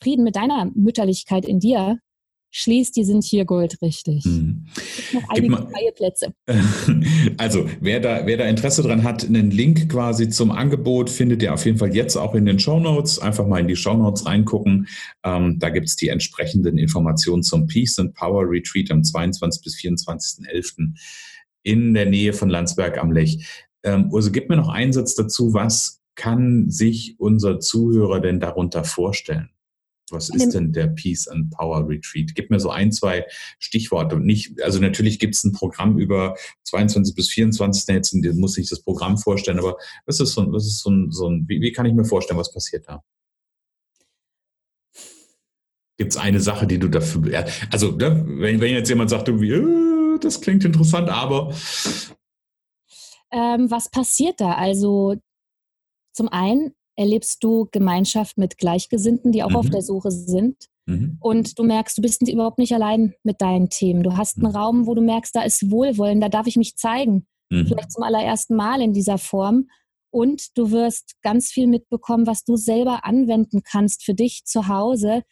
Frieden 0.00 0.24
mit 0.24 0.36
deiner 0.36 0.70
Mütterlichkeit 0.74 1.44
in 1.44 1.60
dir 1.60 1.98
schließt, 2.56 2.94
die 2.96 3.02
sind 3.02 3.24
hier 3.24 3.44
goldrichtig. 3.44 4.24
Mhm. 4.24 4.66
Noch 5.12 5.28
einige 5.28 5.56
freie 5.56 5.92
Plätze. 5.92 6.32
Also, 7.36 7.68
wer 7.80 8.00
da, 8.00 8.26
wer 8.26 8.36
da 8.36 8.44
Interesse 8.44 8.82
dran 8.82 9.02
hat, 9.02 9.24
einen 9.24 9.50
Link 9.50 9.88
quasi 9.88 10.28
zum 10.28 10.52
Angebot 10.52 11.10
findet 11.10 11.42
ihr 11.42 11.52
auf 11.52 11.64
jeden 11.64 11.78
Fall 11.78 11.94
jetzt 11.94 12.16
auch 12.16 12.34
in 12.34 12.46
den 12.46 12.60
Show 12.60 12.78
Notes. 12.78 13.18
Einfach 13.18 13.46
mal 13.46 13.58
in 13.58 13.66
die 13.66 13.76
Show 13.76 13.94
Notes 13.94 14.24
reingucken. 14.26 14.86
Ähm, 15.24 15.58
da 15.58 15.70
gibt 15.70 15.88
es 15.88 15.96
die 15.96 16.08
entsprechenden 16.08 16.78
Informationen 16.78 17.42
zum 17.42 17.66
Peace 17.66 17.98
and 17.98 18.14
Power 18.14 18.48
Retreat 18.48 18.90
am 18.90 19.02
22. 19.02 19.62
bis 19.62 19.74
24.11. 19.76 20.94
in 21.64 21.94
der 21.94 22.06
Nähe 22.06 22.32
von 22.32 22.50
Landsberg 22.50 22.98
am 22.98 23.10
Lech. 23.10 23.44
Ähm, 23.82 24.10
also 24.12 24.30
gib 24.30 24.48
mir 24.48 24.56
noch 24.56 24.68
einen 24.68 24.92
Satz 24.92 25.14
dazu, 25.14 25.54
was 25.54 26.02
kann 26.14 26.70
sich 26.70 27.16
unser 27.18 27.58
Zuhörer 27.58 28.20
denn 28.20 28.38
darunter 28.38 28.84
vorstellen? 28.84 29.50
Was 30.10 30.28
ist 30.28 30.50
denn 30.50 30.72
der 30.72 30.88
Peace 30.88 31.28
and 31.28 31.50
Power 31.50 31.88
Retreat? 31.88 32.34
Gib 32.34 32.50
mir 32.50 32.60
so 32.60 32.70
ein, 32.70 32.92
zwei 32.92 33.24
Stichworte. 33.58 34.18
nicht, 34.18 34.62
also 34.62 34.78
natürlich 34.78 35.18
gibt 35.18 35.34
es 35.34 35.44
ein 35.44 35.52
Programm 35.52 35.98
über 35.98 36.36
22 36.64 37.14
bis 37.14 37.30
24. 37.30 37.88
Jetzt 37.88 38.14
muss 38.14 38.58
ich 38.58 38.68
das 38.68 38.82
Programm 38.82 39.16
vorstellen, 39.16 39.58
aber 39.58 39.76
was 40.04 40.20
ist 40.20 40.34
so, 40.34 40.52
was 40.52 40.66
ist 40.66 40.80
so 40.80 40.90
ein, 40.90 41.10
so 41.10 41.28
ein 41.28 41.48
wie, 41.48 41.60
wie 41.62 41.72
kann 41.72 41.86
ich 41.86 41.94
mir 41.94 42.04
vorstellen, 42.04 42.38
was 42.38 42.52
passiert 42.52 42.86
da? 42.86 43.02
Gibt 45.96 46.12
es 46.12 46.18
eine 46.18 46.40
Sache, 46.40 46.66
die 46.66 46.78
du 46.78 46.88
dafür, 46.88 47.46
also 47.70 47.92
ne, 47.92 48.24
wenn, 48.26 48.60
wenn 48.60 48.72
jetzt 48.72 48.88
jemand 48.88 49.10
sagt, 49.10 49.28
irgendwie, 49.28 49.52
äh, 49.52 50.18
das 50.20 50.40
klingt 50.40 50.64
interessant, 50.64 51.08
aber. 51.08 51.54
Ähm, 53.30 53.70
was 53.70 53.90
passiert 53.90 54.40
da? 54.40 54.54
Also 54.54 55.16
zum 56.12 56.28
einen 56.28 56.74
erlebst 56.96 57.42
du 57.42 57.68
Gemeinschaft 57.70 58.38
mit 58.38 58.58
Gleichgesinnten, 58.58 59.32
die 59.32 59.42
auch 59.42 59.50
mhm. 59.50 59.56
auf 59.56 59.70
der 59.70 59.82
Suche 59.82 60.10
sind. 60.10 60.66
Mhm. 60.86 61.18
Und 61.20 61.58
du 61.58 61.64
merkst, 61.64 61.96
du 61.98 62.02
bist 62.02 62.26
überhaupt 62.28 62.58
nicht 62.58 62.74
allein 62.74 63.14
mit 63.22 63.40
deinen 63.40 63.70
Themen. 63.70 64.02
Du 64.02 64.16
hast 64.16 64.38
einen 64.38 64.50
mhm. 64.50 64.56
Raum, 64.56 64.86
wo 64.86 64.94
du 64.94 65.00
merkst, 65.00 65.34
da 65.34 65.42
ist 65.42 65.70
Wohlwollen, 65.70 66.20
da 66.20 66.28
darf 66.28 66.46
ich 66.46 66.56
mich 66.56 66.76
zeigen. 66.76 67.26
Mhm. 67.50 67.66
Vielleicht 67.66 67.92
zum 67.92 68.02
allerersten 68.02 68.54
Mal 68.54 68.80
in 68.82 68.92
dieser 68.92 69.18
Form. 69.18 69.68
Und 70.10 70.56
du 70.56 70.70
wirst 70.70 71.16
ganz 71.22 71.50
viel 71.50 71.66
mitbekommen, 71.66 72.26
was 72.26 72.44
du 72.44 72.56
selber 72.56 73.04
anwenden 73.04 73.62
kannst 73.64 74.04
für 74.04 74.14
dich 74.14 74.44
zu 74.44 74.68
Hause, 74.68 75.22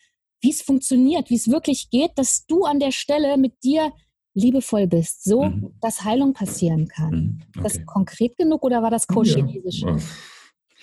wie 0.40 0.50
es 0.50 0.62
funktioniert, 0.62 1.30
wie 1.30 1.36
es 1.36 1.48
wirklich 1.48 1.90
geht, 1.90 2.12
dass 2.16 2.46
du 2.46 2.64
an 2.64 2.80
der 2.80 2.90
Stelle 2.90 3.36
mit 3.36 3.62
dir 3.62 3.92
liebevoll 4.34 4.86
bist, 4.86 5.24
so 5.24 5.44
mhm. 5.44 5.74
dass 5.80 6.04
Heilung 6.04 6.32
passieren 6.32 6.88
kann. 6.88 7.10
Mhm. 7.10 7.42
Okay. 7.50 7.60
Das 7.62 7.86
konkret 7.86 8.36
genug 8.36 8.64
oder 8.64 8.82
war 8.82 8.90
das 8.90 9.06
Co-Chinesisch? 9.06 9.82
Ja. 9.82 9.96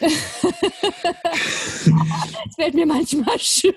Es 0.02 0.14
fällt 2.56 2.74
mir 2.74 2.86
manchmal 2.86 3.38
schwer. 3.40 3.74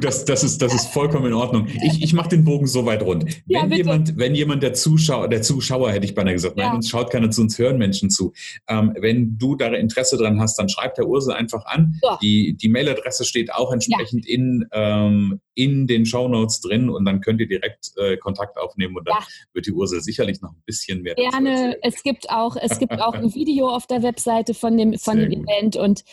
Das, 0.00 0.24
das, 0.24 0.44
ist, 0.44 0.60
das 0.60 0.74
ist 0.74 0.88
vollkommen 0.88 1.26
in 1.26 1.32
Ordnung. 1.32 1.68
Ich, 1.82 2.02
ich 2.02 2.12
mache 2.12 2.30
den 2.30 2.44
Bogen 2.44 2.66
so 2.66 2.84
weit 2.86 3.02
rund. 3.02 3.24
Ja, 3.46 3.62
wenn, 3.62 3.72
jemand, 3.72 4.18
wenn 4.18 4.34
jemand 4.34 4.62
der 4.62 4.74
Zuschauer, 4.74 5.28
der 5.28 5.42
Zuschauer 5.42 5.92
hätte 5.92 6.06
ich 6.06 6.14
beinahe 6.14 6.34
gesagt, 6.34 6.58
ja. 6.58 6.66
nein, 6.66 6.76
uns 6.76 6.88
schaut 6.88 7.10
keiner 7.10 7.30
zu, 7.30 7.42
uns 7.42 7.58
hören 7.58 7.78
Menschen 7.78 8.10
zu. 8.10 8.32
Ähm, 8.68 8.94
wenn 8.98 9.38
du 9.38 9.54
da 9.54 9.68
Interesse 9.68 10.16
dran 10.16 10.40
hast, 10.40 10.58
dann 10.58 10.68
schreib 10.68 10.94
der 10.96 11.06
Ursel 11.06 11.34
einfach 11.34 11.64
an. 11.66 11.94
Ja. 12.02 12.18
Die, 12.20 12.56
die 12.56 12.68
Mailadresse 12.68 13.24
steht 13.24 13.52
auch 13.52 13.72
entsprechend 13.72 14.26
in, 14.26 14.66
ähm, 14.72 15.40
in 15.54 15.86
den 15.86 16.06
Shownotes 16.06 16.60
drin 16.60 16.88
und 16.88 17.04
dann 17.04 17.20
könnt 17.20 17.40
ihr 17.40 17.48
direkt 17.48 17.92
äh, 17.96 18.16
Kontakt 18.16 18.58
aufnehmen 18.58 18.96
und 18.96 19.08
dann 19.08 19.18
wird 19.52 19.66
die 19.66 19.72
Ursel 19.72 20.00
sicherlich 20.00 20.40
noch 20.40 20.50
ein 20.50 20.62
bisschen 20.64 21.02
mehr. 21.02 21.14
Gerne. 21.14 21.76
Es 21.82 22.02
gibt 22.02 22.30
auch, 22.30 22.56
es 22.60 22.78
gibt 22.78 23.00
auch 23.00 23.14
ein 23.14 23.34
Video 23.34 23.68
auf 23.68 23.86
der 23.86 24.02
Webseite 24.02 24.54
von 24.54 24.76
dem, 24.76 24.98
von 24.98 25.18
dem 25.18 25.27
Event. 25.32 25.76
Und 25.76 26.04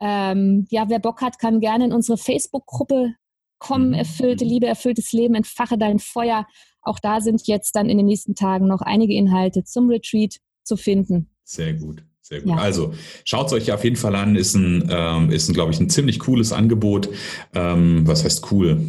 ähm, 0.00 0.66
ja, 0.70 0.88
wer 0.88 0.98
Bock 0.98 1.20
hat, 1.20 1.38
kann 1.38 1.60
gerne 1.60 1.86
in 1.86 1.92
unsere 1.92 2.18
Facebook-Gruppe 2.18 3.14
kommen. 3.58 3.88
Mhm. 3.88 3.94
Erfüllte 3.94 4.44
Liebe, 4.44 4.66
erfülltes 4.66 5.12
Leben, 5.12 5.34
entfache 5.34 5.78
dein 5.78 5.98
Feuer. 5.98 6.46
Auch 6.82 6.98
da 6.98 7.20
sind 7.20 7.46
jetzt 7.46 7.76
dann 7.76 7.88
in 7.88 7.98
den 7.98 8.06
nächsten 8.06 8.34
Tagen 8.34 8.66
noch 8.66 8.80
einige 8.80 9.14
Inhalte 9.14 9.64
zum 9.64 9.88
Retreat 9.88 10.38
zu 10.64 10.76
finden. 10.76 11.30
Sehr 11.44 11.74
gut. 11.74 12.04
Sehr 12.20 12.40
gut. 12.40 12.50
Ja. 12.50 12.56
Also 12.56 12.94
schaut 13.24 13.48
es 13.48 13.52
euch 13.52 13.72
auf 13.72 13.84
jeden 13.84 13.96
Fall 13.96 14.14
an. 14.14 14.36
Ist 14.36 14.54
ein, 14.54 14.88
ähm, 14.90 15.30
ist 15.30 15.48
ein, 15.48 15.54
glaube 15.54 15.72
ich, 15.72 15.80
ein 15.80 15.90
ziemlich 15.90 16.20
cooles 16.20 16.52
Angebot. 16.52 17.08
Ähm, 17.54 18.06
was 18.06 18.24
heißt 18.24 18.50
cool? 18.52 18.84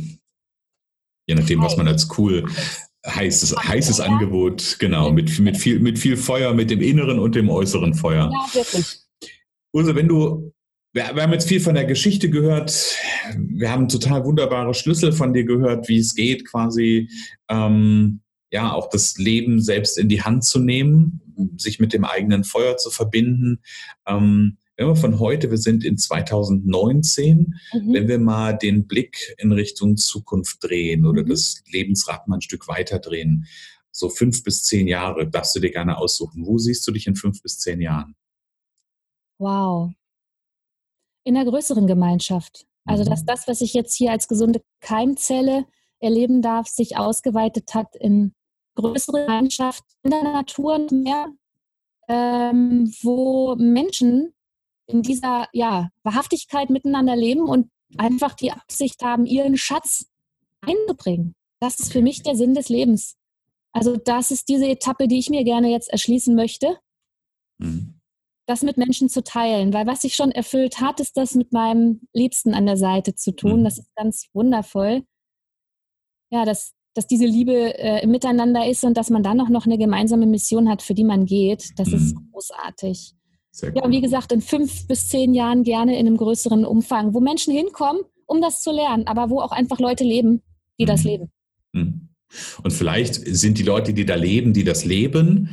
Je 1.27 1.35
nachdem, 1.35 1.61
was 1.61 1.77
man 1.77 1.87
als 1.87 2.07
cool 2.17 2.45
heißes, 3.05 3.55
heißes 3.57 3.99
Angebot, 3.99 4.77
genau, 4.79 5.11
mit, 5.11 5.39
mit, 5.39 5.57
viel, 5.57 5.79
mit 5.79 5.99
viel 5.99 6.15
Feuer, 6.15 6.53
mit 6.53 6.69
dem 6.69 6.81
inneren 6.81 7.19
und 7.19 7.35
dem 7.35 7.49
äußeren 7.49 7.93
Feuer. 7.93 8.31
Ja, 8.31 8.55
wirklich. 8.55 9.02
Ursel, 9.73 9.95
wenn 9.95 10.07
du, 10.07 10.53
wir, 10.93 11.15
wir, 11.15 11.23
haben 11.23 11.33
jetzt 11.33 11.47
viel 11.47 11.59
von 11.59 11.73
der 11.73 11.85
Geschichte 11.85 12.29
gehört, 12.29 12.95
wir 13.37 13.71
haben 13.71 13.89
total 13.89 14.23
wunderbare 14.23 14.73
Schlüssel 14.73 15.11
von 15.11 15.33
dir 15.33 15.43
gehört, 15.43 15.89
wie 15.89 15.97
es 15.97 16.13
geht, 16.13 16.47
quasi, 16.47 17.09
ähm, 17.49 18.21
ja, 18.51 18.71
auch 18.71 18.87
das 18.89 19.17
Leben 19.17 19.59
selbst 19.59 19.97
in 19.97 20.09
die 20.09 20.21
Hand 20.21 20.43
zu 20.43 20.59
nehmen, 20.59 21.21
sich 21.57 21.79
mit 21.79 21.91
dem 21.91 22.05
eigenen 22.05 22.43
Feuer 22.43 22.77
zu 22.77 22.91
verbinden. 22.91 23.61
Ähm, 24.07 24.57
wenn 24.77 24.87
wir 24.87 24.95
von 24.95 25.19
heute, 25.19 25.49
wir 25.49 25.57
sind 25.57 25.83
in 25.83 25.97
2019, 25.97 27.55
mhm. 27.73 27.93
wenn 27.93 28.07
wir 28.07 28.19
mal 28.19 28.53
den 28.53 28.85
Blick 28.85 29.35
in 29.39 29.51
Richtung 29.51 29.97
Zukunft 29.97 30.63
drehen 30.63 31.07
oder 31.07 31.23
mhm. 31.23 31.29
das 31.29 31.63
Lebensrad 31.71 32.27
mal 32.27 32.37
ein 32.37 32.41
Stück 32.41 32.67
weiter 32.67 32.99
drehen, 32.99 33.47
so 33.91 34.09
fünf 34.09 34.43
bis 34.43 34.63
zehn 34.63 34.87
Jahre, 34.87 35.27
darfst 35.27 35.55
du 35.55 35.59
dir 35.59 35.71
gerne 35.71 35.97
aussuchen. 35.97 36.45
Wo 36.45 36.59
siehst 36.59 36.87
du 36.87 36.91
dich 36.91 37.07
in 37.07 37.15
fünf 37.15 37.41
bis 37.41 37.57
zehn 37.59 37.81
Jahren? 37.81 38.15
Wow. 39.43 39.91
in 41.25 41.35
der 41.35 41.45
größeren 41.45 41.87
Gemeinschaft. 41.87 42.65
Also, 42.85 43.03
dass 43.03 43.21
mhm. 43.21 43.27
das, 43.27 43.47
was 43.47 43.61
ich 43.61 43.73
jetzt 43.73 43.95
hier 43.95 44.11
als 44.11 44.27
gesunde 44.27 44.61
Keimzelle 44.81 45.65
erleben 45.99 46.41
darf, 46.41 46.67
sich 46.67 46.97
ausgeweitet 46.97 47.73
hat 47.73 47.95
in 47.95 48.33
größere 48.75 49.21
Gemeinschaft 49.21 49.83
in 50.03 50.11
der 50.11 50.23
Natur 50.23 50.75
und 50.75 50.91
mehr, 50.91 51.27
ähm, 52.09 52.93
wo 53.01 53.55
Menschen 53.55 54.33
in 54.85 55.01
dieser 55.01 55.47
ja, 55.53 55.89
Wahrhaftigkeit 56.03 56.69
miteinander 56.69 57.15
leben 57.15 57.47
und 57.47 57.69
einfach 57.97 58.33
die 58.33 58.51
Absicht 58.51 59.01
haben, 59.03 59.25
ihren 59.25 59.57
Schatz 59.57 60.07
einzubringen. 60.61 61.35
Das 61.59 61.79
ist 61.79 61.93
für 61.93 62.01
mich 62.01 62.23
der 62.23 62.35
Sinn 62.35 62.53
des 62.53 62.67
Lebens. 62.67 63.15
Also 63.71 63.95
das 63.95 64.31
ist 64.31 64.49
diese 64.49 64.67
Etappe, 64.67 65.07
die 65.07 65.19
ich 65.19 65.29
mir 65.29 65.43
gerne 65.43 65.69
jetzt 65.69 65.89
erschließen 65.89 66.35
möchte. 66.35 66.79
Mhm 67.59 67.92
das 68.45 68.61
mit 68.61 68.77
Menschen 68.77 69.09
zu 69.09 69.23
teilen, 69.23 69.73
weil 69.73 69.87
was 69.87 70.01
sich 70.01 70.15
schon 70.15 70.31
erfüllt 70.31 70.81
hat, 70.81 70.99
ist 70.99 71.15
das 71.15 71.35
mit 71.35 71.53
meinem 71.53 72.01
Liebsten 72.13 72.53
an 72.53 72.65
der 72.65 72.77
Seite 72.77 73.15
zu 73.15 73.31
tun. 73.31 73.61
Mhm. 73.61 73.63
Das 73.63 73.77
ist 73.77 73.95
ganz 73.95 74.27
wundervoll. 74.33 75.03
Ja, 76.29 76.45
dass, 76.45 76.73
dass 76.93 77.07
diese 77.07 77.25
Liebe 77.25 77.77
äh, 77.77 78.03
im 78.03 78.11
Miteinander 78.11 78.67
ist 78.67 78.83
und 78.83 78.97
dass 78.97 79.09
man 79.09 79.23
dann 79.23 79.39
auch 79.39 79.49
noch 79.49 79.65
eine 79.65 79.77
gemeinsame 79.77 80.25
Mission 80.25 80.67
hat, 80.67 80.81
für 80.81 80.93
die 80.93 81.03
man 81.03 81.25
geht, 81.25 81.71
das 81.77 81.89
mhm. 81.89 81.95
ist 81.95 82.15
großartig. 82.31 83.13
Sehr 83.51 83.71
ja, 83.75 83.83
und 83.83 83.91
wie 83.91 84.01
gesagt, 84.01 84.31
in 84.31 84.41
fünf 84.41 84.87
bis 84.87 85.09
zehn 85.09 85.33
Jahren 85.33 85.63
gerne 85.63 85.97
in 85.97 86.07
einem 86.07 86.17
größeren 86.17 86.65
Umfang, 86.65 87.13
wo 87.13 87.19
Menschen 87.19 87.53
hinkommen, 87.53 88.01
um 88.25 88.41
das 88.41 88.61
zu 88.61 88.71
lernen, 88.71 89.05
aber 89.05 89.29
wo 89.29 89.41
auch 89.41 89.51
einfach 89.51 89.79
Leute 89.79 90.03
leben, 90.03 90.41
die 90.79 90.85
mhm. 90.85 90.87
das 90.87 91.03
leben. 91.03 91.31
Mhm. 91.71 92.09
Und 92.63 92.71
vielleicht 92.71 93.13
sind 93.13 93.59
die 93.59 93.63
Leute, 93.63 93.93
die 93.93 94.05
da 94.05 94.15
leben, 94.15 94.53
die 94.53 94.63
das 94.63 94.85
leben, 94.85 95.49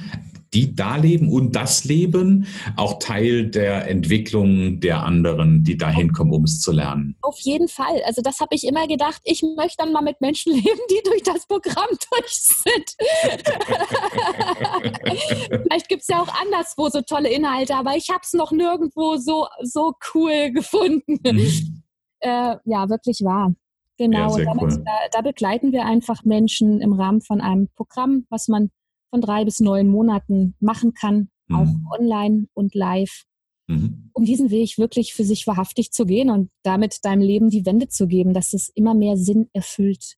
die 0.52 0.74
da 0.74 0.96
leben 0.96 1.28
und 1.28 1.54
das 1.54 1.84
Leben 1.84 2.46
auch 2.76 2.98
Teil 2.98 3.48
der 3.50 3.88
Entwicklung 3.88 4.80
der 4.80 5.04
anderen, 5.04 5.62
die 5.62 5.76
da 5.76 5.90
hinkommen, 5.90 6.32
um 6.32 6.42
es 6.44 6.60
zu 6.60 6.72
lernen. 6.72 7.14
Auf 7.22 7.38
jeden 7.40 7.68
Fall. 7.68 8.02
Also 8.04 8.22
das 8.22 8.40
habe 8.40 8.54
ich 8.54 8.66
immer 8.66 8.88
gedacht, 8.88 9.20
ich 9.24 9.42
möchte 9.42 9.76
dann 9.78 9.92
mal 9.92 10.02
mit 10.02 10.20
Menschen 10.20 10.52
leben, 10.54 10.80
die 10.90 11.00
durch 11.04 11.22
das 11.22 11.46
Programm 11.46 11.88
durch 12.10 12.40
sind. 12.40 12.96
Vielleicht 15.62 15.88
gibt 15.88 16.02
es 16.02 16.08
ja 16.08 16.20
auch 16.20 16.34
anderswo 16.40 16.88
so 16.88 17.00
tolle 17.02 17.30
Inhalte, 17.30 17.76
aber 17.76 17.96
ich 17.96 18.10
habe 18.10 18.22
es 18.22 18.32
noch 18.32 18.50
nirgendwo 18.50 19.16
so, 19.16 19.46
so 19.62 19.94
cool 20.14 20.50
gefunden. 20.52 21.18
Mhm. 21.22 21.82
Äh, 22.20 22.56
ja, 22.64 22.88
wirklich 22.88 23.20
wahr. 23.22 23.54
Genau, 23.98 24.38
ja, 24.38 24.46
damit, 24.46 24.62
cool. 24.62 24.82
da, 24.84 24.92
da 25.12 25.20
begleiten 25.20 25.72
wir 25.72 25.84
einfach 25.84 26.24
Menschen 26.24 26.80
im 26.80 26.94
Rahmen 26.94 27.20
von 27.20 27.42
einem 27.42 27.68
Programm, 27.76 28.24
was 28.30 28.48
man 28.48 28.70
von 29.10 29.20
drei 29.20 29.44
bis 29.44 29.60
neun 29.60 29.88
Monaten 29.88 30.54
machen 30.60 30.94
kann, 30.94 31.28
mhm. 31.48 31.56
auch 31.56 31.98
online 31.98 32.46
und 32.54 32.74
live, 32.74 33.24
mhm. 33.66 34.10
um 34.12 34.24
diesen 34.24 34.50
Weg 34.50 34.78
wirklich 34.78 35.14
für 35.14 35.24
sich 35.24 35.46
wahrhaftig 35.46 35.92
zu 35.92 36.06
gehen 36.06 36.30
und 36.30 36.50
damit 36.62 37.04
deinem 37.04 37.22
Leben 37.22 37.50
die 37.50 37.66
Wende 37.66 37.88
zu 37.88 38.06
geben, 38.06 38.34
dass 38.34 38.52
es 38.52 38.70
immer 38.74 38.94
mehr 38.94 39.16
Sinn 39.16 39.48
erfüllt 39.52 40.16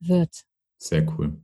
wird. 0.00 0.44
Sehr 0.78 1.06
cool. 1.16 1.40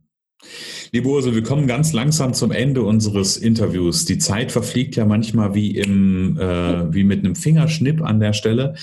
Liebe 0.91 1.07
Ursel, 1.07 1.35
wir 1.35 1.43
kommen 1.43 1.67
ganz 1.67 1.93
langsam 1.93 2.33
zum 2.33 2.51
Ende 2.51 2.83
unseres 2.83 3.37
Interviews. 3.37 4.05
Die 4.05 4.17
Zeit 4.17 4.51
verfliegt 4.51 4.95
ja 4.95 5.05
manchmal 5.05 5.53
wie, 5.53 5.77
im, 5.77 6.37
äh, 6.37 6.93
wie 6.93 7.03
mit 7.03 7.19
einem 7.19 7.35
Fingerschnipp 7.35 8.01
an 8.01 8.19
der 8.19 8.33
Stelle. 8.33 8.75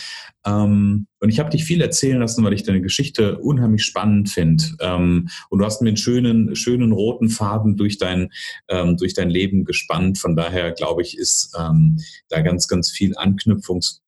Ähm, 0.47 1.07
und 1.21 1.29
ich 1.29 1.39
habe 1.39 1.51
dich 1.51 1.65
viel 1.65 1.83
erzählen 1.83 2.21
lassen, 2.21 2.45
weil 2.45 2.53
ich 2.53 2.63
deine 2.63 2.81
Geschichte 2.81 3.39
unheimlich 3.39 3.85
spannend 3.85 4.31
finde. 4.31 4.65
Ähm, 4.81 5.29
und 5.51 5.59
du 5.59 5.65
hast 5.65 5.83
mir 5.83 5.89
einen 5.89 5.97
schönen, 5.97 6.57
schönen 6.57 6.93
roten 6.93 7.29
Faden 7.29 7.77
durch 7.77 7.99
dein, 7.99 8.31
ähm, 8.69 8.97
durch 8.97 9.15
dein 9.15 9.29
Leben 9.29 9.65
gespannt. 9.65 10.19
Von 10.19 10.37
daher 10.37 10.73
glaube 10.73 11.03
ich, 11.03 11.19
ist 11.19 11.55
ähm, 11.59 11.99
da 12.29 12.41
ganz, 12.41 12.69
ganz 12.69 12.91
viel 12.91 13.17
Anknüpfungs 13.17 14.03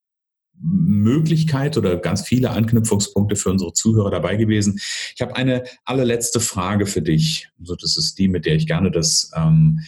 Möglichkeit 0.62 1.76
oder 1.78 1.96
ganz 1.96 2.22
viele 2.22 2.50
Anknüpfungspunkte 2.50 3.36
für 3.36 3.50
unsere 3.50 3.72
Zuhörer 3.72 4.10
dabei 4.10 4.36
gewesen. 4.36 4.78
Ich 5.14 5.20
habe 5.20 5.36
eine 5.36 5.64
allerletzte 5.84 6.40
Frage 6.40 6.86
für 6.86 7.02
dich. 7.02 7.48
Also 7.58 7.76
das 7.76 7.96
ist 7.96 8.18
die, 8.18 8.28
mit 8.28 8.46
der 8.46 8.56
ich 8.56 8.66
gerne 8.66 8.90
das, 8.90 9.30
ähm, 9.34 9.80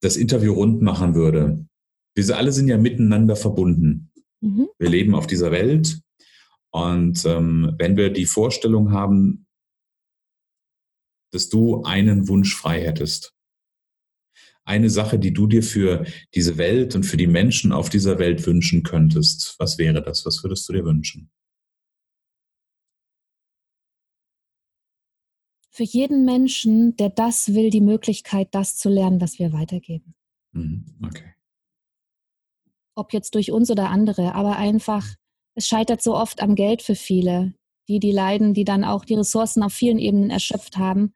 das 0.00 0.16
Interview 0.16 0.54
rund 0.54 0.82
machen 0.82 1.14
würde. 1.14 1.66
Wir 2.14 2.36
alle 2.36 2.52
sind 2.52 2.68
ja 2.68 2.78
miteinander 2.78 3.36
verbunden. 3.36 4.10
Mhm. 4.40 4.68
Wir 4.78 4.88
leben 4.88 5.14
auf 5.14 5.26
dieser 5.26 5.50
Welt. 5.50 6.00
Und 6.70 7.24
ähm, 7.24 7.74
wenn 7.78 7.96
wir 7.96 8.10
die 8.10 8.26
Vorstellung 8.26 8.92
haben, 8.92 9.46
dass 11.30 11.48
du 11.48 11.82
einen 11.82 12.28
Wunsch 12.28 12.54
frei 12.54 12.82
hättest, 12.82 13.33
eine 14.64 14.90
Sache, 14.90 15.18
die 15.18 15.32
du 15.32 15.46
dir 15.46 15.62
für 15.62 16.04
diese 16.34 16.56
Welt 16.56 16.94
und 16.94 17.04
für 17.04 17.16
die 17.16 17.26
Menschen 17.26 17.72
auf 17.72 17.90
dieser 17.90 18.18
Welt 18.18 18.46
wünschen 18.46 18.82
könntest, 18.82 19.56
was 19.58 19.78
wäre 19.78 20.02
das? 20.02 20.24
Was 20.24 20.42
würdest 20.42 20.68
du 20.68 20.72
dir 20.72 20.84
wünschen? 20.84 21.30
Für 25.70 25.82
jeden 25.82 26.24
Menschen, 26.24 26.96
der 26.96 27.10
das 27.10 27.52
will, 27.52 27.68
die 27.68 27.80
Möglichkeit, 27.80 28.48
das 28.52 28.76
zu 28.76 28.88
lernen, 28.88 29.20
was 29.20 29.38
wir 29.38 29.52
weitergeben. 29.52 30.14
Mhm, 30.52 30.84
okay. 31.04 31.34
Ob 32.94 33.12
jetzt 33.12 33.34
durch 33.34 33.50
uns 33.50 33.70
oder 33.70 33.90
andere, 33.90 34.36
aber 34.36 34.56
einfach, 34.56 35.04
es 35.56 35.66
scheitert 35.66 36.00
so 36.00 36.14
oft 36.14 36.40
am 36.40 36.54
Geld 36.54 36.82
für 36.82 36.94
viele, 36.94 37.54
die, 37.88 37.98
die 37.98 38.12
leiden, 38.12 38.54
die 38.54 38.64
dann 38.64 38.84
auch 38.84 39.04
die 39.04 39.14
Ressourcen 39.14 39.64
auf 39.64 39.72
vielen 39.72 39.98
Ebenen 39.98 40.30
erschöpft 40.30 40.78
haben. 40.78 41.12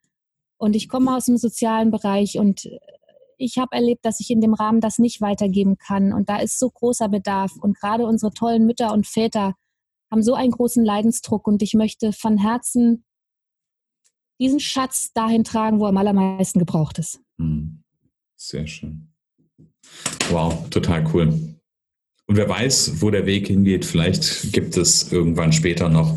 Und 0.59 0.75
ich 0.75 0.89
komme 0.89 1.17
aus 1.17 1.27
dem 1.27 1.37
sozialen 1.37 1.93
Bereich 1.93 2.37
und 2.37 2.69
ich 3.38 3.59
habe 3.59 3.74
erlebt, 3.74 4.05
dass 4.05 4.20
ich 4.20 4.31
in 4.31 4.40
dem 4.40 4.55
Rahmen 4.55 4.81
das 4.81 4.98
nicht 4.98 5.20
weitergeben 5.20 5.79
kann. 5.79 6.12
Und 6.12 6.29
da 6.29 6.38
ist 6.38 6.59
so 6.59 6.70
großer 6.70 7.09
Bedarf. 7.09 7.53
Und 7.57 7.79
gerade 7.79 8.05
unsere 8.07 8.33
tollen 8.33 8.66
Mütter 8.66 8.92
und 8.92 9.07
Väter 9.07 9.55
haben 10.11 10.22
so 10.22 10.35
einen 10.35 10.51
großen 10.51 10.85
Leidensdruck. 10.85 11.46
Und 11.46 11.62
ich 11.62 11.74
möchte 11.74 12.12
von 12.12 12.37
Herzen 12.37 13.05
diesen 14.40 14.61
Schatz 14.61 15.12
dahin 15.12 15.44
tragen, 15.44 15.81
wo 15.81 15.85
er 15.85 15.90
am 15.90 15.96
allermeisten 15.96 16.59
gebraucht 16.59 16.98
ist. 16.98 17.20
Hm. 17.38 17.83
Sehr 18.37 18.66
schön. 18.66 19.12
Wow, 20.31 20.68
total 20.70 21.05
cool. 21.12 21.58
Und 22.29 22.37
wer 22.37 22.47
weiß, 22.47 23.01
wo 23.01 23.11
der 23.11 23.25
Weg 23.25 23.47
hingeht, 23.47 23.87
vielleicht 23.87 24.53
gibt 24.53 24.77
es 24.77 25.11
irgendwann 25.11 25.51
später 25.51 25.88
noch 25.88 26.14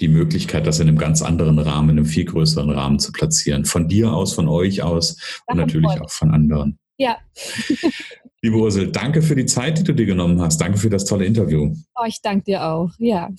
die 0.00 0.08
Möglichkeit, 0.08 0.66
das 0.66 0.80
in 0.80 0.88
einem 0.88 0.98
ganz 0.98 1.22
anderen 1.22 1.60
Rahmen, 1.60 1.90
in 1.90 1.98
einem 1.98 2.06
viel 2.06 2.24
größeren 2.24 2.68
Rahmen 2.68 2.98
zu 2.98 3.12
platzieren. 3.12 3.64
Von 3.64 3.86
dir 3.86 4.12
aus, 4.12 4.34
von 4.34 4.48
euch 4.48 4.82
aus 4.82 5.16
und 5.46 5.58
natürlich 5.58 6.00
auch 6.00 6.10
von 6.10 6.32
anderen. 6.32 6.80
Ja. 6.98 7.16
Liebe 8.42 8.56
Ursel, 8.56 8.90
danke 8.90 9.22
für 9.22 9.36
die 9.36 9.46
Zeit, 9.46 9.78
die 9.78 9.84
du 9.84 9.94
dir 9.94 10.06
genommen 10.06 10.40
hast. 10.40 10.60
Danke 10.60 10.78
für 10.78 10.90
das 10.90 11.04
tolle 11.04 11.26
Interview. 11.26 11.72
Oh, 11.94 12.04
ich 12.08 12.20
danke 12.20 12.44
dir 12.44 12.64
auch. 12.64 12.90
Ja 12.98 13.30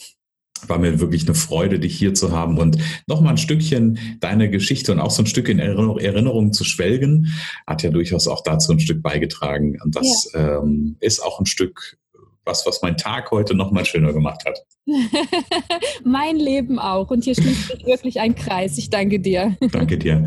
war 0.70 0.80
mir 0.80 1.02
wirklich 1.02 1.26
eine 1.26 1.36
Freude, 1.36 1.78
dich 1.78 1.94
hier 1.94 2.14
zu 2.14 2.32
haben 2.32 2.58
und 2.58 2.78
nochmal 3.06 3.34
ein 3.34 3.38
Stückchen 3.38 4.00
deine 4.22 4.50
Geschichte 4.50 4.94
und 4.94 5.02
auch 5.02 5.12
so 5.12 5.24
ein 5.24 5.26
Stück 5.26 5.50
in 5.50 5.60
Erinnerung 5.60 6.54
zu 6.54 6.64
schwelgen, 6.64 7.34
hat 7.68 7.84
ja 7.84 7.90
durchaus 7.90 8.30
auch 8.30 8.42
dazu 8.44 8.72
ein 8.72 8.80
Stück 8.80 9.04
beigetragen. 9.04 9.78
Und 9.84 9.98
das 9.98 10.32
ja. 10.34 10.60
ähm, 10.60 10.96
ist 11.02 11.22
auch 11.22 11.42
ein 11.42 11.46
Stück 11.46 11.98
was, 12.46 12.66
was 12.66 12.82
mein 12.82 12.98
Tag 12.98 13.32
heute 13.32 13.56
nochmal 13.56 13.86
schöner 13.86 14.14
gemacht 14.14 14.44
hat. 14.46 14.60
mein 16.04 16.38
Leben 16.38 16.80
auch. 16.80 17.10
Und 17.10 17.24
hier 17.24 17.36
schließt 17.36 17.68
sich 17.68 17.86
wirklich 17.86 18.20
ein 18.20 18.36
Kreis. 18.36 18.78
Ich 18.78 18.90
danke 18.90 19.20
dir. 19.20 19.56
danke 19.72 19.98
dir. 19.98 20.26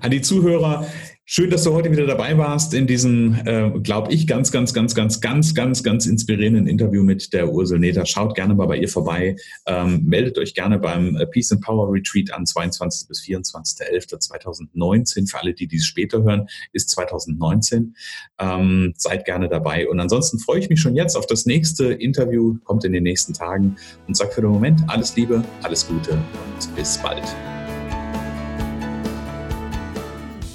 An 0.00 0.10
die 0.10 0.22
Zuhörer, 0.22 0.86
Schön, 1.30 1.50
dass 1.50 1.64
du 1.64 1.74
heute 1.74 1.92
wieder 1.92 2.06
dabei 2.06 2.38
warst 2.38 2.72
in 2.72 2.86
diesem, 2.86 3.38
äh, 3.44 3.70
glaube 3.80 4.14
ich, 4.14 4.26
ganz, 4.26 4.50
ganz, 4.50 4.72
ganz, 4.72 4.94
ganz, 4.94 5.20
ganz, 5.20 5.54
ganz, 5.54 5.82
ganz 5.82 6.06
inspirierenden 6.06 6.66
Interview 6.66 7.02
mit 7.02 7.34
der 7.34 7.52
Ursel 7.52 7.78
Neter. 7.78 8.06
Schaut 8.06 8.34
gerne 8.34 8.54
mal 8.54 8.64
bei 8.64 8.78
ihr 8.78 8.88
vorbei. 8.88 9.36
Ähm, 9.66 10.06
meldet 10.06 10.38
euch 10.38 10.54
gerne 10.54 10.78
beim 10.78 11.16
äh, 11.16 11.26
Peace 11.26 11.52
and 11.52 11.60
Power 11.60 11.92
Retreat 11.92 12.32
an 12.32 12.46
22. 12.46 13.08
bis 13.08 13.20
24.11.2019. 13.20 15.30
Für 15.30 15.40
alle, 15.40 15.52
die 15.52 15.66
dies 15.66 15.84
später 15.84 16.22
hören, 16.22 16.48
ist 16.72 16.88
2019. 16.88 17.94
Ähm, 18.38 18.94
seid 18.96 19.26
gerne 19.26 19.50
dabei. 19.50 19.86
Und 19.86 20.00
ansonsten 20.00 20.38
freue 20.38 20.60
ich 20.60 20.70
mich 20.70 20.80
schon 20.80 20.96
jetzt 20.96 21.14
auf 21.14 21.26
das 21.26 21.44
nächste 21.44 21.92
Interview. 21.92 22.56
Kommt 22.64 22.86
in 22.86 22.94
den 22.94 23.02
nächsten 23.02 23.34
Tagen 23.34 23.76
und 24.06 24.16
sage 24.16 24.32
für 24.32 24.40
den 24.40 24.50
Moment 24.50 24.80
alles 24.86 25.14
Liebe, 25.14 25.44
alles 25.62 25.86
Gute 25.86 26.12
und 26.12 26.74
bis 26.74 26.96
bald. 26.96 27.26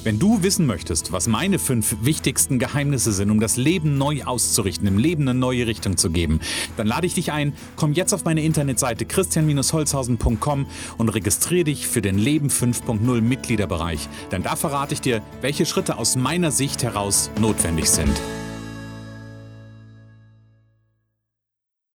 Wenn 0.03 0.19
du 0.19 0.43
wissen 0.43 0.65
möchtest, 0.65 1.13
was 1.13 1.27
meine 1.27 1.59
fünf 1.59 1.95
wichtigsten 2.01 2.59
Geheimnisse 2.59 3.13
sind, 3.13 3.31
um 3.31 3.39
das 3.39 3.55
Leben 3.55 3.97
neu 3.97 4.23
auszurichten, 4.23 4.85
im 4.85 4.97
Leben 4.97 5.29
eine 5.29 5.39
neue 5.39 5.65
Richtung 5.65 5.95
zu 5.95 6.09
geben, 6.09 6.41
dann 6.75 6.87
lade 6.87 7.07
ich 7.07 7.13
dich 7.13 7.31
ein, 7.31 7.53
komm 7.77 7.93
jetzt 7.93 8.13
auf 8.13 8.25
meine 8.25 8.43
Internetseite 8.43 9.05
christian-holzhausen.com 9.05 10.65
und 10.97 11.09
registriere 11.09 11.63
dich 11.63 11.87
für 11.87 12.01
den 12.01 12.17
Leben 12.17 12.49
5.0 12.49 13.21
Mitgliederbereich. 13.21 14.09
Denn 14.33 14.43
da 14.43 14.57
verrate 14.57 14.93
ich 14.93 14.99
dir, 14.99 15.21
welche 15.39 15.65
Schritte 15.65 15.97
aus 15.97 16.17
meiner 16.17 16.51
Sicht 16.51 16.83
heraus 16.83 17.31
notwendig 17.39 17.89
sind. 17.89 18.19